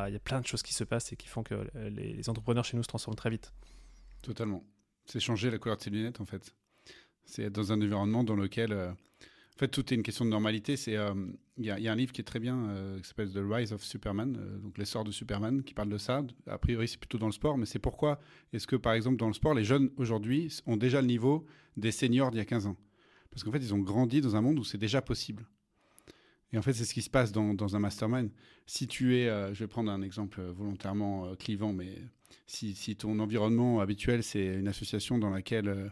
il 0.08 0.14
y 0.14 0.16
a 0.16 0.20
plein 0.20 0.42
de 0.42 0.48
choses 0.48 0.64
qui 0.64 0.74
se 0.74 0.84
passent 0.84 1.14
et 1.14 1.16
qui 1.16 1.28
font 1.28 1.44
que 1.44 1.70
les 1.76 2.28
entrepreneurs 2.30 2.66
chez 2.66 2.76
nous 2.76 2.84
se 2.84 2.88
transforment 2.88 3.16
très 3.16 3.30
vite. 3.30 3.54
Totalement. 4.22 4.64
C'est 5.06 5.20
changer 5.20 5.50
la 5.50 5.58
couleur 5.58 5.78
de 5.78 5.84
ses 5.84 5.90
lunettes, 5.90 6.20
en 6.20 6.26
fait. 6.26 6.54
C'est 7.24 7.44
être 7.44 7.54
dans 7.54 7.72
un 7.72 7.82
environnement 7.82 8.24
dans 8.24 8.36
lequel. 8.36 8.72
Euh, 8.72 8.92
en 8.92 9.60
fait, 9.60 9.70
tout 9.70 9.92
est 9.92 9.96
une 9.96 10.04
question 10.04 10.24
de 10.26 10.30
normalité. 10.30 10.78
C'est 10.78 10.96
euh, 10.98 11.14
il 11.58 11.66
y, 11.66 11.72
a 11.72 11.92
un 11.92 11.96
livre 11.96 12.12
qui 12.12 12.22
est 12.22 12.26
très 12.26 12.40
bien 12.40 12.70
euh, 12.70 13.00
qui 13.00 13.08
s'appelle 13.08 13.32
The 13.32 13.40
Rise 13.42 13.74
of 13.74 13.84
Superman, 13.84 14.38
donc 14.62 14.78
l'essor 14.78 15.04
de 15.04 15.12
Superman, 15.12 15.64
qui 15.64 15.74
parle 15.74 15.90
de 15.90 15.98
ça. 15.98 16.24
A 16.46 16.58
priori, 16.60 16.88
c'est 16.88 17.00
plutôt 17.00 17.18
dans 17.18 17.26
le 17.26 17.32
sport, 17.32 17.58
mais 17.58 17.66
c'est 17.66 17.80
pourquoi 17.80 18.20
est-ce 18.54 18.68
que, 18.68 18.76
par 18.76 18.94
exemple, 18.94 19.18
dans 19.18 19.28
le 19.28 19.34
sport, 19.34 19.56
les 19.56 19.64
jeunes 19.64 19.90
aujourd'hui 19.98 20.56
ont 20.68 20.78
déjà 20.78 21.02
le 21.02 21.08
niveau 21.08 21.46
des 21.76 21.92
seniors 21.92 22.30
d'il 22.30 22.38
y 22.38 22.42
a 22.42 22.46
15 22.46 22.68
ans? 22.68 22.78
Parce 23.32 23.44
qu'en 23.44 23.52
fait, 23.52 23.58
ils 23.58 23.74
ont 23.74 23.80
grandi 23.80 24.22
dans 24.22 24.36
un 24.36 24.42
monde 24.42 24.60
où 24.60 24.64
c'est 24.64 24.78
déjà 24.78 25.02
possible. 25.02 25.48
Et 26.54 26.58
en 26.58 26.62
fait, 26.62 26.74
c'est 26.74 26.86
ce 26.86 26.94
qui 26.94 27.02
se 27.02 27.10
passe 27.10 27.32
dans, 27.32 27.76
un 27.76 27.80
mastermind. 27.80 28.32
Si 28.66 28.88
tu 28.88 29.18
es, 29.18 29.26
je 29.54 29.60
vais 29.60 29.68
prendre 29.68 29.92
un 29.92 30.02
exemple 30.02 30.42
volontairement 30.42 31.36
clivant, 31.36 31.74
mais 31.74 31.94
si, 32.46 32.96
ton 32.96 33.20
environnement 33.20 33.80
habituel, 33.80 34.24
c'est 34.24 34.46
une 34.46 34.68
association 34.68 35.18
dans 35.18 35.30
laquelle 35.30 35.68
euh, 35.68 35.90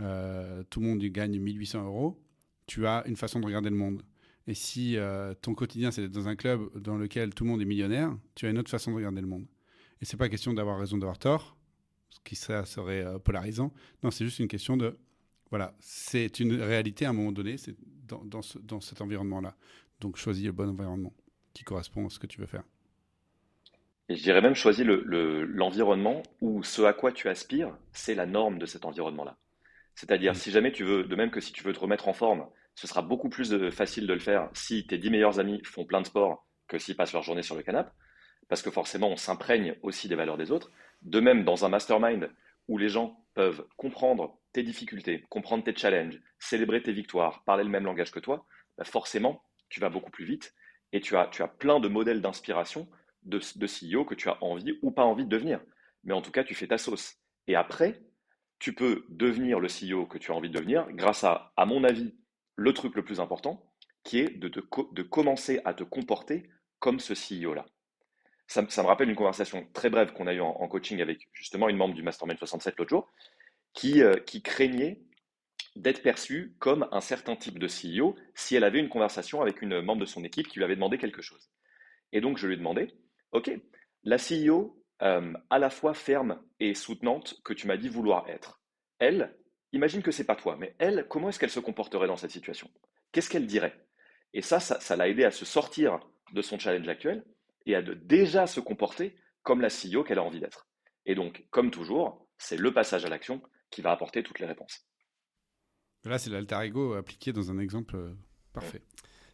euh, 0.00 0.62
tout 0.70 0.80
le 0.80 0.86
monde 0.86 1.02
gagne 1.02 1.38
1800 1.38 1.84
euros, 1.84 2.20
tu 2.66 2.86
as 2.86 3.02
une 3.06 3.16
façon 3.16 3.40
de 3.40 3.46
regarder 3.46 3.70
le 3.70 3.76
monde. 3.76 4.02
Et 4.46 4.54
si 4.54 4.96
euh, 4.96 5.34
ton 5.34 5.54
quotidien, 5.54 5.90
c'est 5.90 6.02
d'être 6.02 6.12
dans 6.12 6.28
un 6.28 6.36
club 6.36 6.70
dans 6.80 6.96
lequel 6.96 7.34
tout 7.34 7.44
le 7.44 7.50
monde 7.50 7.60
est 7.60 7.66
millionnaire, 7.66 8.16
tu 8.34 8.46
as 8.46 8.50
une 8.50 8.58
autre 8.58 8.70
façon 8.70 8.92
de 8.92 8.96
regarder 8.96 9.20
le 9.20 9.26
monde. 9.26 9.46
Et 10.00 10.04
c'est 10.04 10.16
pas 10.16 10.28
question 10.28 10.54
d'avoir 10.54 10.78
raison 10.78 10.96
d'avoir 10.96 11.18
tort, 11.18 11.56
ce 12.10 12.20
qui 12.24 12.36
serait 12.36 13.04
polarisant. 13.24 13.72
Non, 14.02 14.10
c'est 14.10 14.24
juste 14.24 14.38
une 14.38 14.48
question 14.48 14.76
de, 14.76 14.96
voilà, 15.50 15.74
c'est 15.80 16.40
une 16.40 16.54
réalité 16.54 17.04
à 17.04 17.10
un 17.10 17.12
moment 17.12 17.32
donné, 17.32 17.56
c'est 17.58 17.76
dans 18.06 18.80
cet 18.80 19.02
environnement-là. 19.02 19.56
Donc 20.00 20.16
choisis 20.16 20.46
le 20.46 20.52
bon 20.52 20.68
environnement 20.68 21.12
qui 21.54 21.64
correspond 21.64 22.06
à 22.06 22.10
ce 22.10 22.18
que 22.18 22.26
tu 22.26 22.40
veux 22.40 22.46
faire. 22.46 22.64
Et 24.08 24.16
je 24.16 24.22
dirais 24.22 24.40
même 24.40 24.54
choisis 24.54 24.86
l'environnement 24.86 26.22
le, 26.40 26.46
où 26.46 26.62
ce 26.62 26.82
à 26.82 26.92
quoi 26.92 27.12
tu 27.12 27.28
aspires, 27.28 27.76
c'est 27.92 28.14
la 28.14 28.26
norme 28.26 28.58
de 28.58 28.66
cet 28.66 28.84
environnement-là. 28.84 29.36
C'est-à-dire, 29.94 30.32
mm. 30.32 30.36
si 30.36 30.50
jamais 30.50 30.72
tu 30.72 30.84
veux, 30.84 31.04
de 31.04 31.16
même 31.16 31.30
que 31.30 31.40
si 31.40 31.52
tu 31.52 31.62
veux 31.62 31.72
te 31.72 31.80
remettre 31.80 32.08
en 32.08 32.12
forme, 32.12 32.46
ce 32.74 32.86
sera 32.86 33.02
beaucoup 33.02 33.28
plus 33.28 33.50
de, 33.50 33.70
facile 33.70 34.06
de 34.06 34.14
le 34.14 34.20
faire 34.20 34.48
si 34.54 34.86
tes 34.86 34.98
dix 34.98 35.10
meilleurs 35.10 35.40
amis 35.40 35.60
font 35.64 35.84
plein 35.84 36.00
de 36.00 36.06
sport 36.06 36.46
que 36.68 36.78
s'ils 36.78 36.96
passent 36.96 37.12
leur 37.12 37.22
journée 37.22 37.42
sur 37.42 37.56
le 37.56 37.62
canapé, 37.62 37.90
parce 38.48 38.62
que 38.62 38.70
forcément, 38.70 39.08
on 39.08 39.16
s'imprègne 39.16 39.76
aussi 39.82 40.08
des 40.08 40.14
valeurs 40.14 40.36
des 40.36 40.52
autres. 40.52 40.70
De 41.02 41.20
même, 41.20 41.44
dans 41.44 41.64
un 41.64 41.68
mastermind 41.68 42.30
où 42.68 42.78
les 42.78 42.88
gens 42.88 43.24
peuvent 43.34 43.66
comprendre 43.76 44.38
tes 44.52 44.62
difficultés, 44.62 45.24
comprendre 45.28 45.64
tes 45.64 45.74
challenges, 45.74 46.20
célébrer 46.38 46.82
tes 46.82 46.92
victoires, 46.92 47.42
parler 47.44 47.64
le 47.64 47.70
même 47.70 47.84
langage 47.84 48.10
que 48.10 48.20
toi, 48.20 48.46
bah 48.76 48.84
forcément, 48.84 49.42
tu 49.68 49.80
vas 49.80 49.88
beaucoup 49.88 50.10
plus 50.10 50.24
vite 50.24 50.54
et 50.92 51.00
tu 51.00 51.16
as, 51.16 51.26
tu 51.26 51.42
as 51.42 51.48
plein 51.48 51.80
de 51.80 51.88
modèles 51.88 52.20
d'inspiration 52.20 52.88
de, 53.22 53.38
CEO 53.38 54.04
que 54.04 54.14
tu 54.14 54.28
as 54.28 54.42
envie 54.42 54.78
ou 54.82 54.90
pas 54.90 55.04
envie 55.04 55.24
de 55.24 55.30
devenir. 55.30 55.60
Mais 56.04 56.14
en 56.14 56.22
tout 56.22 56.30
cas, 56.30 56.44
tu 56.44 56.54
fais 56.54 56.68
ta 56.68 56.78
sauce. 56.78 57.16
Et 57.46 57.56
après, 57.56 58.02
tu 58.58 58.74
peux 58.74 59.04
devenir 59.08 59.60
le 59.60 59.68
CEO 59.68 60.06
que 60.06 60.18
tu 60.18 60.32
as 60.32 60.34
envie 60.34 60.48
de 60.48 60.54
devenir 60.54 60.90
grâce 60.92 61.24
à, 61.24 61.52
à 61.56 61.66
mon 61.66 61.84
avis, 61.84 62.14
le 62.56 62.72
truc 62.72 62.94
le 62.94 63.04
plus 63.04 63.20
important, 63.20 63.72
qui 64.04 64.20
est 64.20 64.30
de, 64.30 64.48
de 64.48 65.02
commencer 65.02 65.60
à 65.64 65.74
te 65.74 65.84
comporter 65.84 66.48
comme 66.78 67.00
ce 67.00 67.12
CEO-là. 67.12 67.66
Ça, 68.46 68.62
me 68.62 68.86
rappelle 68.86 69.10
une 69.10 69.16
conversation 69.16 69.68
très 69.74 69.90
brève 69.90 70.12
qu'on 70.14 70.26
a 70.26 70.32
eue 70.32 70.40
en, 70.40 70.66
coaching 70.68 71.02
avec 71.02 71.28
justement 71.34 71.68
une 71.68 71.76
membre 71.76 71.94
du 71.94 72.02
Mastermind 72.02 72.38
67 72.38 72.78
l'autre 72.78 72.88
jour, 72.88 73.12
qui, 73.74 74.02
euh, 74.02 74.14
qui 74.14 74.42
craignait 74.42 75.02
d'être 75.78 76.02
perçue 76.02 76.56
comme 76.58 76.88
un 76.92 77.00
certain 77.00 77.36
type 77.36 77.58
de 77.58 77.68
CEO 77.68 78.16
si 78.34 78.56
elle 78.56 78.64
avait 78.64 78.80
une 78.80 78.88
conversation 78.88 79.40
avec 79.40 79.62
une 79.62 79.80
membre 79.80 80.00
de 80.00 80.06
son 80.06 80.24
équipe 80.24 80.48
qui 80.48 80.58
lui 80.58 80.64
avait 80.64 80.74
demandé 80.74 80.98
quelque 80.98 81.22
chose. 81.22 81.50
Et 82.12 82.20
donc 82.20 82.38
je 82.38 82.46
lui 82.46 82.54
ai 82.54 82.56
demandé, 82.58 82.92
OK, 83.32 83.50
la 84.04 84.16
CEO 84.16 84.82
euh, 85.02 85.32
à 85.50 85.58
la 85.58 85.70
fois 85.70 85.94
ferme 85.94 86.42
et 86.58 86.74
soutenante 86.74 87.40
que 87.44 87.52
tu 87.52 87.66
m'as 87.66 87.76
dit 87.76 87.88
vouloir 87.88 88.28
être. 88.28 88.60
Elle, 88.98 89.36
imagine 89.72 90.02
que 90.02 90.10
c'est 90.10 90.24
pas 90.24 90.36
toi, 90.36 90.56
mais 90.58 90.74
elle, 90.78 91.06
comment 91.08 91.28
est-ce 91.28 91.38
qu'elle 91.38 91.50
se 91.50 91.60
comporterait 91.60 92.08
dans 92.08 92.16
cette 92.16 92.32
situation? 92.32 92.70
Qu'est-ce 93.12 93.30
qu'elle 93.30 93.46
dirait? 93.46 93.78
Et 94.34 94.42
ça, 94.42 94.58
ça 94.58 94.96
l'a 94.96 95.08
aidé 95.08 95.24
à 95.24 95.30
se 95.30 95.44
sortir 95.44 96.00
de 96.32 96.42
son 96.42 96.58
challenge 96.58 96.88
actuel 96.88 97.24
et 97.66 97.74
à 97.74 97.82
de 97.82 97.94
déjà 97.94 98.46
se 98.46 98.60
comporter 98.60 99.16
comme 99.42 99.60
la 99.60 99.68
CEO 99.68 100.02
qu'elle 100.02 100.18
a 100.18 100.24
envie 100.24 100.40
d'être. 100.40 100.68
Et 101.06 101.14
donc, 101.14 101.46
comme 101.50 101.70
toujours, 101.70 102.26
c'est 102.36 102.56
le 102.56 102.72
passage 102.72 103.04
à 103.04 103.08
l'action 103.08 103.40
qui 103.70 103.80
va 103.80 103.92
apporter 103.92 104.22
toutes 104.22 104.40
les 104.40 104.46
réponses. 104.46 104.86
Là, 106.08 106.18
c'est 106.18 106.30
l'alter 106.30 106.60
ego 106.62 106.94
appliqué 106.94 107.32
dans 107.32 107.50
un 107.50 107.58
exemple 107.58 107.96
euh, 107.96 108.10
parfait. 108.52 108.80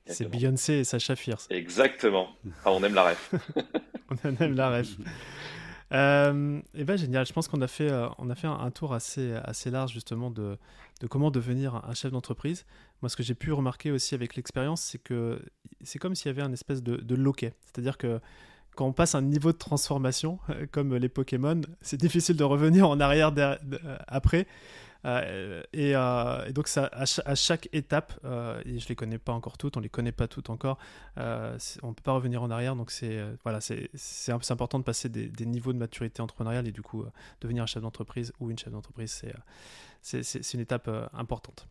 C'est 0.06 0.28
Beyoncé 0.28 0.74
et 0.74 0.84
Sacha 0.84 1.16
Fierce. 1.16 1.46
Exactement. 1.50 2.28
Ah, 2.64 2.72
on 2.72 2.82
aime 2.82 2.94
la 2.94 3.10
ref. 3.10 3.34
on 4.24 4.36
aime 4.42 4.54
la 4.54 4.78
ref. 4.78 4.88
Euh, 5.92 6.60
et 6.74 6.84
ben 6.84 6.96
génial, 6.96 7.24
je 7.24 7.32
pense 7.32 7.46
qu'on 7.46 7.62
a 7.62 7.68
fait, 7.68 7.90
euh, 7.90 8.08
on 8.18 8.28
a 8.28 8.34
fait 8.34 8.48
un, 8.48 8.70
tour 8.70 8.92
assez, 8.92 9.32
assez 9.44 9.70
large 9.70 9.92
justement 9.92 10.30
de, 10.30 10.58
de 11.00 11.06
comment 11.06 11.30
devenir 11.30 11.76
un 11.88 11.94
chef 11.94 12.10
d'entreprise. 12.10 12.66
Moi, 13.00 13.08
ce 13.08 13.16
que 13.16 13.22
j'ai 13.22 13.34
pu 13.34 13.52
remarquer 13.52 13.92
aussi 13.92 14.14
avec 14.14 14.34
l'expérience, 14.34 14.82
c'est 14.82 15.02
que 15.02 15.40
c'est 15.82 15.98
comme 15.98 16.14
s'il 16.14 16.26
y 16.26 16.30
avait 16.30 16.42
un 16.42 16.52
espèce 16.52 16.82
de, 16.82 16.96
de 16.96 17.14
loquet. 17.14 17.54
C'est-à-dire 17.64 17.96
que 17.96 18.20
quand 18.74 18.86
on 18.86 18.92
passe 18.92 19.14
un 19.14 19.22
niveau 19.22 19.52
de 19.52 19.58
transformation, 19.58 20.38
comme 20.72 20.96
les 20.96 21.08
Pokémon, 21.08 21.60
c'est 21.80 22.00
difficile 22.00 22.36
de 22.36 22.44
revenir 22.44 22.88
en 22.88 22.98
arrière 22.98 23.32
après. 24.08 24.46
Euh, 25.04 25.62
euh, 25.76 26.44
et, 26.46 26.52
donc 26.52 26.68
à, 26.76 27.34
chaque 27.34 27.68
étape, 27.72 28.12
euh, 28.24 28.60
et 28.64 28.78
je 28.78 28.88
les 28.88 28.94
connais 28.94 29.18
pas 29.18 29.32
encore 29.32 29.58
toutes, 29.58 29.76
on 29.76 29.80
les 29.80 29.88
connaît 29.88 30.12
pas 30.12 30.28
toutes 30.28 30.50
encore, 30.50 30.78
on 31.16 31.94
peut 31.94 32.02
pas 32.02 32.12
revenir 32.12 32.42
en 32.42 32.50
arrière. 32.50 32.76
Donc 32.76 32.90
c'est 32.90 33.22
voilà, 33.42 33.60
important 34.50 34.78
de 34.78 34.84
passer 34.84 35.08
des, 35.08 35.28
des, 35.28 35.46
niveaux 35.46 35.72
de 35.72 35.78
maturité 35.78 36.22
entrepreneuriale 36.22 36.66
et 36.68 36.72
du 36.72 36.82
coup 36.82 37.04
devenir 37.40 37.62
un 37.62 37.66
chef 37.66 37.82
d'entreprise 37.82 38.32
ou 38.40 38.50
une 38.50 38.58
chef 38.58 38.72
d'entreprise, 38.72 39.22
c'est 40.02 40.54
une 40.54 40.60
étape 40.60 40.90
importante. 41.12 41.68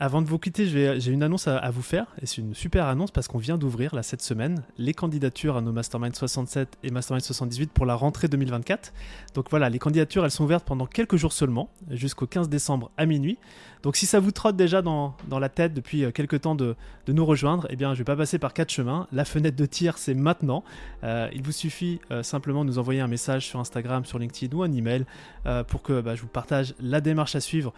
Avant 0.00 0.22
de 0.22 0.28
vous 0.28 0.38
quitter, 0.38 0.68
j'ai 0.68 1.10
une 1.10 1.24
annonce 1.24 1.48
à, 1.48 1.70
vous 1.70 1.82
faire, 1.82 2.06
et 2.22 2.26
c'est 2.26 2.40
une 2.40 2.54
super 2.54 2.86
annonce 2.86 3.10
parce 3.10 3.26
qu'on 3.26 3.38
vient 3.38 3.58
d'ouvrir 3.58 3.96
là 3.96 4.04
cette 4.04 4.22
semaine 4.22 4.62
les 4.76 4.94
candidatures 4.94 5.56
à 5.56 5.60
nos 5.60 5.72
Mastermind 5.72 6.14
67 6.14 6.78
et 6.84 6.92
Mastermind 6.92 7.24
78 7.24 7.72
pour 7.72 7.84
la 7.84 7.96
rentrée 7.96 8.28
2024. 8.28 8.92
Donc 9.34 9.50
voilà, 9.50 9.68
les 9.68 9.80
candidatures 9.80 10.24
elles 10.24 10.30
sont 10.30 10.44
ouvertes 10.44 10.64
pendant 10.64 10.86
quelques 10.86 11.16
jours 11.16 11.32
seulement, 11.32 11.68
jusqu'au 11.90 12.28
15 12.28 12.48
décembre 12.48 12.92
à 12.96 13.06
minuit. 13.06 13.38
Donc 13.82 13.96
si 13.96 14.06
ça 14.06 14.20
vous 14.20 14.30
trotte 14.30 14.56
déjà 14.56 14.82
dans, 14.82 15.14
dans 15.28 15.38
la 15.38 15.48
tête 15.48 15.74
depuis 15.74 16.04
euh, 16.04 16.10
quelques 16.10 16.40
temps 16.40 16.54
de, 16.54 16.74
de, 17.06 17.12
nous 17.12 17.24
rejoindre, 17.24 17.66
eh 17.70 17.76
bien 17.76 17.94
je 17.94 17.98
vais 17.98 18.04
pas 18.04 18.16
passer 18.16 18.38
par 18.38 18.52
quatre 18.52 18.70
chemins. 18.70 19.06
La 19.12 19.24
fenêtre 19.24 19.56
de 19.56 19.66
tir 19.66 19.98
c'est 19.98 20.14
maintenant. 20.14 20.64
Euh, 21.04 21.28
il 21.32 21.42
vous 21.42 21.52
suffit 21.52 22.00
euh, 22.10 22.22
simplement 22.22 22.64
de 22.64 22.70
nous 22.70 22.78
envoyer 22.78 23.00
un 23.00 23.06
message 23.06 23.46
sur 23.46 23.60
Instagram, 23.60 24.04
sur 24.04 24.18
LinkedIn 24.18 24.56
ou 24.56 24.62
un 24.62 24.72
email 24.72 25.04
pour 25.68 25.82
que 25.82 26.02
bah, 26.02 26.14
je 26.14 26.20
vous 26.20 26.28
partage 26.28 26.74
la 26.78 27.00
démarche 27.00 27.34
à 27.34 27.40
suivre 27.40 27.72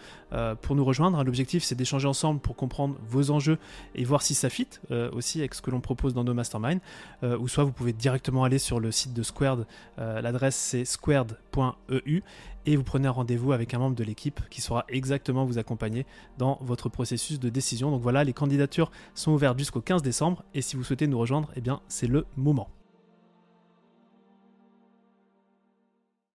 pour 0.61 0.75
nous 0.75 0.83
rejoindre. 0.83 1.23
L'objectif 1.23 1.63
c'est 1.63 1.75
d'échanger 1.75 2.05
ensemble 2.05 2.41
pour 2.41 2.57
comprendre 2.57 2.97
vos 3.07 3.31
enjeux 3.31 3.57
et 3.95 4.03
voir 4.03 4.21
si 4.21 4.33
ça 4.33 4.49
fit 4.49 4.67
aussi 5.13 5.39
avec 5.39 5.53
ce 5.53 5.61
que 5.61 5.71
l'on 5.71 5.79
propose 5.79 6.13
dans 6.13 6.25
nos 6.25 6.33
masterminds. 6.33 6.81
Ou 7.23 7.47
soit 7.47 7.63
vous 7.63 7.71
pouvez 7.71 7.93
directement 7.93 8.43
aller 8.43 8.59
sur 8.59 8.81
le 8.81 8.91
site 8.91 9.13
de 9.13 9.23
Squared. 9.23 9.65
L'adresse 9.97 10.55
c'est 10.55 10.83
squared.eu 10.83 12.23
et 12.65 12.75
vous 12.75 12.83
prenez 12.83 13.07
un 13.07 13.11
rendez-vous 13.11 13.51
avec 13.51 13.73
un 13.73 13.79
membre 13.79 13.95
de 13.95 14.03
l'équipe 14.03 14.41
qui 14.49 14.61
saura 14.61 14.85
exactement 14.89 15.45
vous 15.45 15.57
accompagner 15.57 16.05
dans 16.37 16.57
votre 16.61 16.89
processus 16.89 17.39
de 17.39 17.49
décision. 17.49 17.91
Donc 17.91 18.01
voilà, 18.01 18.23
les 18.23 18.33
candidatures 18.33 18.91
sont 19.15 19.31
ouvertes 19.31 19.57
jusqu'au 19.57 19.81
15 19.81 20.01
décembre 20.01 20.43
et 20.53 20.61
si 20.61 20.75
vous 20.75 20.83
souhaitez 20.83 21.07
nous 21.07 21.19
rejoindre, 21.19 21.51
eh 21.55 21.61
bien 21.61 21.81
c'est 21.87 22.07
le 22.07 22.25
moment. 22.35 22.69